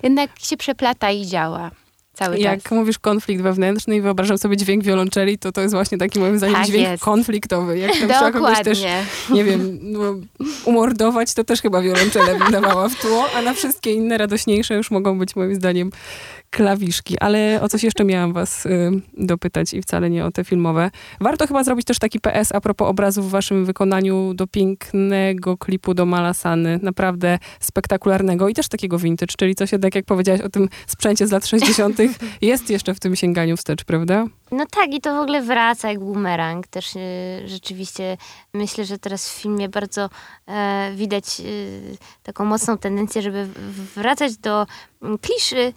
jednak 0.03 0.31
się 0.39 0.57
przeplata 0.57 1.11
i 1.11 1.27
działa. 1.27 1.71
Cały 2.15 2.39
Jak 2.39 2.71
mówisz 2.71 2.99
konflikt 2.99 3.43
wewnętrzny 3.43 3.97
i 3.97 4.01
wyobrażam 4.01 4.39
sobie 4.39 4.57
dźwięk 4.57 4.85
wiolonczeli, 4.85 5.39
to 5.39 5.53
to 5.53 5.61
jest 5.61 5.75
właśnie 5.75 5.99
taki 5.99 6.19
moim 6.19 6.39
zdaniem 6.39 6.57
tak 6.57 6.67
dźwięk 6.67 6.89
jest. 6.89 7.05
konfliktowy. 7.05 7.79
Jak 7.79 7.93
tam 7.93 8.09
trzeba 8.09 8.33
kogoś 8.33 8.63
też, 8.63 8.83
nie 9.31 9.45
wiem, 9.45 9.79
no, 9.83 10.01
umordować, 10.65 11.35
to 11.35 11.45
też 11.45 11.63
chyba 11.63 11.83
wiolonczele 11.83 12.39
bym 12.39 12.53
dawała 12.53 12.89
w 12.89 12.95
tło, 12.95 13.27
a 13.37 13.43
na 13.43 13.55
wszystkie 13.55 13.93
inne 13.93 14.19
radośniejsze 14.19 14.75
już 14.75 14.91
mogą 14.91 15.19
być 15.19 15.37
moim 15.37 15.55
zdaniem 15.55 15.91
klawiszki. 16.55 17.19
Ale 17.19 17.61
o 17.63 17.69
coś 17.69 17.83
jeszcze 17.83 18.05
miałam 18.05 18.33
was 18.33 18.67
y, 18.67 18.91
dopytać 19.19 19.75
i 19.75 19.83
wcale 19.83 20.11
nie 20.11 20.25
o 20.25 20.31
te 20.31 20.45
filmowe. 20.45 20.91
Warto 21.21 21.47
chyba 21.47 21.65
zrobić 21.65 21.87
też 21.87 21.99
taki 21.99 22.21
PS 22.21 22.53
a 22.53 22.61
propos 22.61 22.89
obrazów 22.89 23.27
w 23.27 23.31
waszym 23.31 23.65
wykonaniu 23.65 24.35
do 24.35 24.47
pięknego 24.47 25.57
klipu 25.57 25.95
do 25.95 26.07
Malasany. 26.07 26.79
Naprawdę 26.83 27.39
spektakularnego 27.61 28.49
i 28.49 28.55
też 28.55 28.69
takiego 28.69 28.99
vintage, 28.99 29.35
czyli 29.39 29.55
coś 29.55 29.73
jednak, 29.73 29.95
jak 29.95 30.05
powiedziałaś 30.05 30.41
o 30.41 30.49
tym 30.49 30.69
sprzęcie 30.87 31.27
z 31.27 31.33
lat 31.33 31.47
60., 31.47 31.99
jest 32.43 32.71
jeszcze 32.71 32.95
w 32.95 33.01
tym 33.01 33.17
sięganiu 33.17 33.57
wstecz, 33.57 33.85
prawda? 33.85 34.25
No 34.51 34.67
tak, 34.71 34.95
i 34.95 35.01
to 35.01 35.15
w 35.15 35.19
ogóle 35.19 35.43
wraca 35.43 35.89
jak 35.89 35.99
bumerang. 35.99 36.67
Też 36.67 36.97
y, 36.97 37.01
rzeczywiście 37.47 38.17
myślę, 38.55 38.85
że 38.85 38.99
teraz 38.99 39.29
w 39.29 39.33
filmie 39.33 39.69
bardzo 39.69 40.11
e, 40.47 40.93
widać 40.97 41.41
y, 41.41 41.97
taką 42.23 42.45
mocną 42.45 42.79
tendencję, 42.79 43.23
żeby 43.23 43.49
wracać 43.97 44.37
do 44.37 44.67
kliszy 45.21 45.73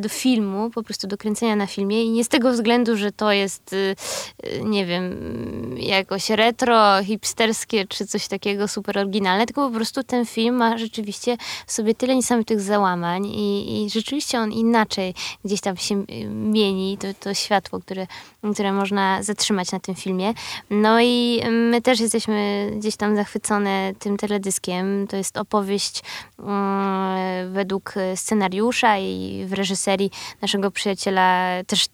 do 0.00 0.08
filmu, 0.08 0.70
po 0.70 0.82
prostu 0.82 1.06
do 1.06 1.16
kręcenia 1.16 1.56
na 1.56 1.66
filmie 1.66 2.04
i 2.04 2.10
nie 2.10 2.24
z 2.24 2.28
tego 2.28 2.52
względu, 2.52 2.96
że 2.96 3.12
to 3.12 3.32
jest, 3.32 3.72
y, 3.72 3.96
y, 4.46 4.60
nie 4.64 4.86
wiem, 4.86 5.16
jakoś 5.78 6.30
retro, 6.30 7.04
hipsterskie 7.04 7.86
czy 7.86 8.06
coś 8.06 8.28
takiego 8.28 8.68
super 8.68 8.98
oryginalne, 8.98 9.46
tylko 9.46 9.68
po 9.68 9.74
prostu 9.74 10.02
ten 10.02 10.26
film 10.26 10.54
ma 10.54 10.78
rzeczywiście 10.78 11.36
w 11.66 11.72
sobie 11.72 11.94
tyle 11.94 12.16
niesamowitych 12.16 12.60
załamań 12.60 13.26
i, 13.26 13.84
i 13.84 13.90
rzeczywiście 13.90 14.38
on 14.38 14.52
inaczej 14.52 15.14
gdzieś 15.44 15.60
tam 15.60 15.76
się 15.76 15.94
y, 15.94 16.24
mieni, 16.28 16.98
to, 16.98 17.06
to 17.20 17.34
światło, 17.34 17.80
które, 17.80 18.06
które 18.52 18.72
można 18.72 19.22
zatrzymać 19.22 19.72
na 19.72 19.80
tym 19.80 19.94
filmie. 19.94 20.34
No 20.70 21.00
i 21.00 21.42
my 21.50 21.82
też 21.82 22.00
jesteśmy 22.00 22.70
gdzieś 22.76 22.96
tam 22.96 23.16
zachwycone 23.16 23.92
tym 23.98 24.16
teledyskiem. 24.16 25.06
To 25.06 25.16
jest 25.16 25.36
opowieść 25.36 26.02
um, 26.38 26.48
według 27.52 27.94
scenariusza 28.14 28.98
i 28.98 29.44
w 29.46 29.57
reżyserii 29.58 30.10
naszego 30.42 30.70
przyjaciela, 30.70 31.50
też 31.66 31.88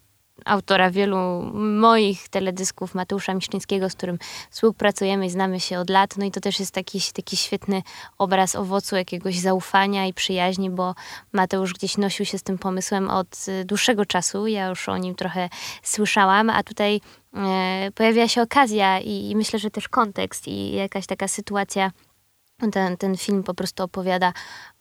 autora 0.45 0.91
wielu 0.91 1.43
moich 1.55 2.29
teledysków, 2.29 2.95
Mateusza 2.95 3.35
Miszczyńskiego, 3.35 3.91
z 3.91 3.95
którym 3.95 4.19
współpracujemy 4.51 5.27
i 5.27 5.31
znamy 5.31 5.61
się 5.61 5.79
od 5.79 5.91
lat. 5.91 6.17
No 6.17 6.25
i 6.25 6.31
to 6.31 6.41
też 6.41 6.61
jest 6.61 6.75
taki, 6.75 7.01
taki 7.15 7.37
świetny 7.37 7.83
obraz 8.19 8.57
owocu 8.57 8.97
jakiegoś 8.97 9.39
zaufania 9.39 10.07
i 10.07 10.15
przyjaźni, 10.15 10.71
bo 10.71 10.95
Mateusz 11.33 11.73
gdzieś 11.73 11.99
nosił 11.99 12.27
się 12.27 12.39
z 12.39 12.43
tym 12.43 12.59
pomysłem 12.59 13.11
od 13.11 13.47
dłuższego 13.65 14.07
czasu. 14.07 14.47
Ja 14.47 14.67
już 14.67 14.89
o 14.89 14.97
nim 14.97 15.15
trochę 15.15 15.49
słyszałam, 15.83 16.51
a 16.51 16.63
tutaj 16.63 17.01
e, 17.35 17.91
pojawia 17.95 18.29
się 18.29 18.43
okazja 18.43 19.01
i, 19.01 19.31
i 19.31 19.37
myślę, 19.37 19.59
że 19.59 19.71
też 19.71 19.89
kontekst 19.89 20.49
i 20.49 20.73
jakaś 20.73 21.07
taka 21.07 21.29
sytuacja 21.29 21.91
ten, 22.71 22.97
ten 22.97 23.17
film 23.17 23.43
po 23.43 23.55
prostu 23.55 23.83
opowiada 23.83 24.33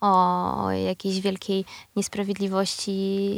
o, 0.02 0.72
jakiejś 0.72 1.22
wielkiej 1.22 1.65
niesprawiedliwości 1.96 2.91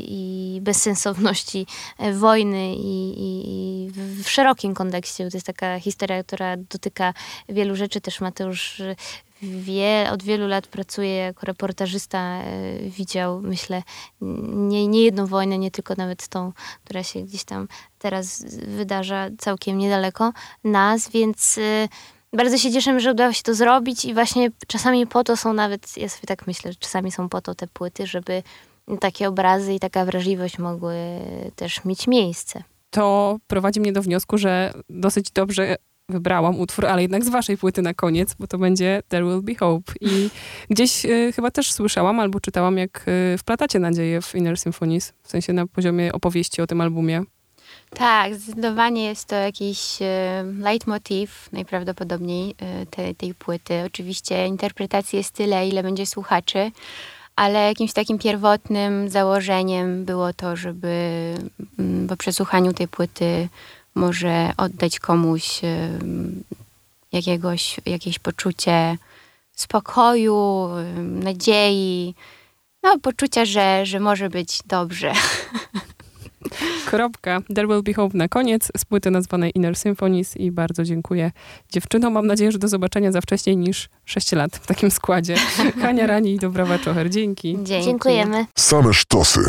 i 0.08 0.60
bezsensowności 0.62 1.67
e, 1.97 2.13
wojny 2.13 2.75
i, 2.75 3.13
i, 3.17 3.91
w 4.23 4.29
szerokim 4.29 4.73
kontekście. 4.73 5.29
To 5.29 5.38
jest 5.38 5.47
taka 5.47 5.79
historia, 5.79 6.23
która 6.23 6.58
dotyka 6.58 7.13
wielu 7.49 7.75
rzeczy. 7.75 8.01
Też 8.01 8.21
Mateusz 8.21 8.81
wie, 9.41 10.10
od 10.12 10.23
wielu 10.23 10.47
lat 10.47 10.67
pracuje 10.67 11.15
jako 11.15 11.45
reportażysta. 11.45 12.19
E, 12.19 12.79
widział, 12.89 13.41
myślę, 13.41 13.84
nie, 14.51 14.88
nie 14.88 15.01
jedną 15.01 15.25
wojnę, 15.25 15.58
nie 15.58 15.71
tylko 15.71 15.93
nawet 15.97 16.27
tą, 16.27 16.51
która 16.84 17.03
się 17.03 17.21
gdzieś 17.21 17.43
tam 17.43 17.67
teraz 17.99 18.45
wydarza 18.67 19.29
całkiem 19.38 19.77
niedaleko 19.77 20.34
nas, 20.63 21.10
więc 21.10 21.58
e, 21.58 21.88
bardzo 22.35 22.57
się 22.57 22.71
cieszę, 22.71 22.99
że 22.99 23.11
udało 23.11 23.33
się 23.33 23.43
to 23.43 23.53
zrobić 23.53 24.05
i 24.05 24.13
właśnie 24.13 24.49
czasami 24.67 25.07
po 25.07 25.23
to 25.23 25.37
są 25.37 25.53
nawet, 25.53 25.97
ja 25.97 26.09
sobie 26.09 26.27
tak 26.27 26.47
myślę, 26.47 26.71
że 26.71 26.77
czasami 26.79 27.11
są 27.11 27.29
po 27.29 27.41
to 27.41 27.55
te 27.55 27.67
płyty, 27.67 28.07
żeby 28.07 28.43
takie 28.99 29.27
obrazy 29.27 29.73
i 29.73 29.79
taka 29.79 30.05
wrażliwość 30.05 30.59
mogły 30.59 30.95
też 31.55 31.85
mieć 31.85 32.07
miejsce. 32.07 32.63
To 32.89 33.37
prowadzi 33.47 33.79
mnie 33.79 33.93
do 33.93 34.01
wniosku, 34.01 34.37
że 34.37 34.73
dosyć 34.89 35.31
dobrze 35.31 35.75
wybrałam 36.09 36.59
utwór, 36.59 36.85
ale 36.85 37.01
jednak 37.01 37.23
z 37.23 37.29
waszej 37.29 37.57
płyty 37.57 37.81
na 37.81 37.93
koniec, 37.93 38.35
bo 38.39 38.47
to 38.47 38.57
będzie 38.57 39.01
There 39.07 39.25
Will 39.25 39.41
Be 39.41 39.55
Hope. 39.55 39.93
I 40.01 40.29
gdzieś 40.69 41.05
y, 41.05 41.31
chyba 41.35 41.51
też 41.51 41.71
słyszałam 41.71 42.19
albo 42.19 42.39
czytałam, 42.39 42.77
jak 42.77 43.05
y, 43.07 43.37
wplatacie 43.37 43.79
nadzieję 43.79 44.21
w 44.21 44.35
Inner 44.35 44.57
Symphonies, 44.57 45.13
w 45.23 45.29
sensie 45.29 45.53
na 45.53 45.67
poziomie 45.67 46.13
opowieści 46.13 46.61
o 46.61 46.67
tym 46.67 46.81
albumie. 46.81 47.23
Tak, 47.97 48.36
zdecydowanie 48.36 49.05
jest 49.05 49.27
to 49.27 49.36
jakiś 49.36 50.01
e, 50.01 50.43
leitmotiv 50.60 51.49
najprawdopodobniej 51.51 52.55
e, 52.60 52.86
tej, 52.86 53.15
tej 53.15 53.34
płyty. 53.34 53.84
Oczywiście 53.86 54.47
interpretacji 54.47 55.17
jest 55.17 55.31
tyle, 55.31 55.67
ile 55.67 55.84
będzie 55.84 56.05
słuchaczy, 56.05 56.71
ale 57.36 57.60
jakimś 57.60 57.93
takim 57.93 58.19
pierwotnym 58.19 59.10
założeniem 59.10 60.05
było 60.05 60.34
to, 60.34 60.55
żeby 60.55 60.88
mm, 61.79 62.08
po 62.08 62.17
przesłuchaniu 62.17 62.73
tej 62.73 62.88
płyty 62.88 63.49
może 63.95 64.51
oddać 64.58 64.99
komuś 64.99 65.63
e, 65.63 65.89
jakiegoś, 67.12 67.79
jakieś 67.86 68.19
poczucie 68.19 68.97
spokoju, 69.51 70.69
nadziei, 71.01 72.15
no 72.84 72.99
poczucia, 72.99 73.45
że, 73.45 73.86
że 73.86 73.99
może 73.99 74.29
być 74.29 74.60
dobrze. 74.67 75.13
Kropka. 76.89 77.41
There 77.55 77.67
Will 77.67 77.84
Be 77.84 77.93
Hope 77.93 78.17
na 78.17 78.27
koniec 78.27 78.71
z 78.77 78.86
płyty 78.86 79.12
nazwanej 79.12 79.51
Inner 79.55 79.75
Symphonies 79.75 80.38
i 80.38 80.51
bardzo 80.51 80.84
dziękuję 80.84 81.31
dziewczynom. 81.71 82.13
Mam 82.13 82.27
nadzieję, 82.27 82.51
że 82.51 82.60
do 82.60 82.67
zobaczenia 82.67 83.12
za 83.12 83.21
wcześniej 83.21 83.58
niż 83.58 83.89
6 84.05 84.31
lat 84.31 84.55
w 84.58 84.67
takim 84.67 84.91
składzie. 84.91 85.36
Hania 85.81 86.08
Rani 86.08 86.34
i 86.34 86.39
Dobrawa 86.39 86.79
Czocher. 86.79 87.10
Dzięki. 87.10 87.58
Dzięki. 87.63 87.86
Dziękujemy. 87.86 88.45
Same 88.55 88.93
sztosy. 88.93 89.39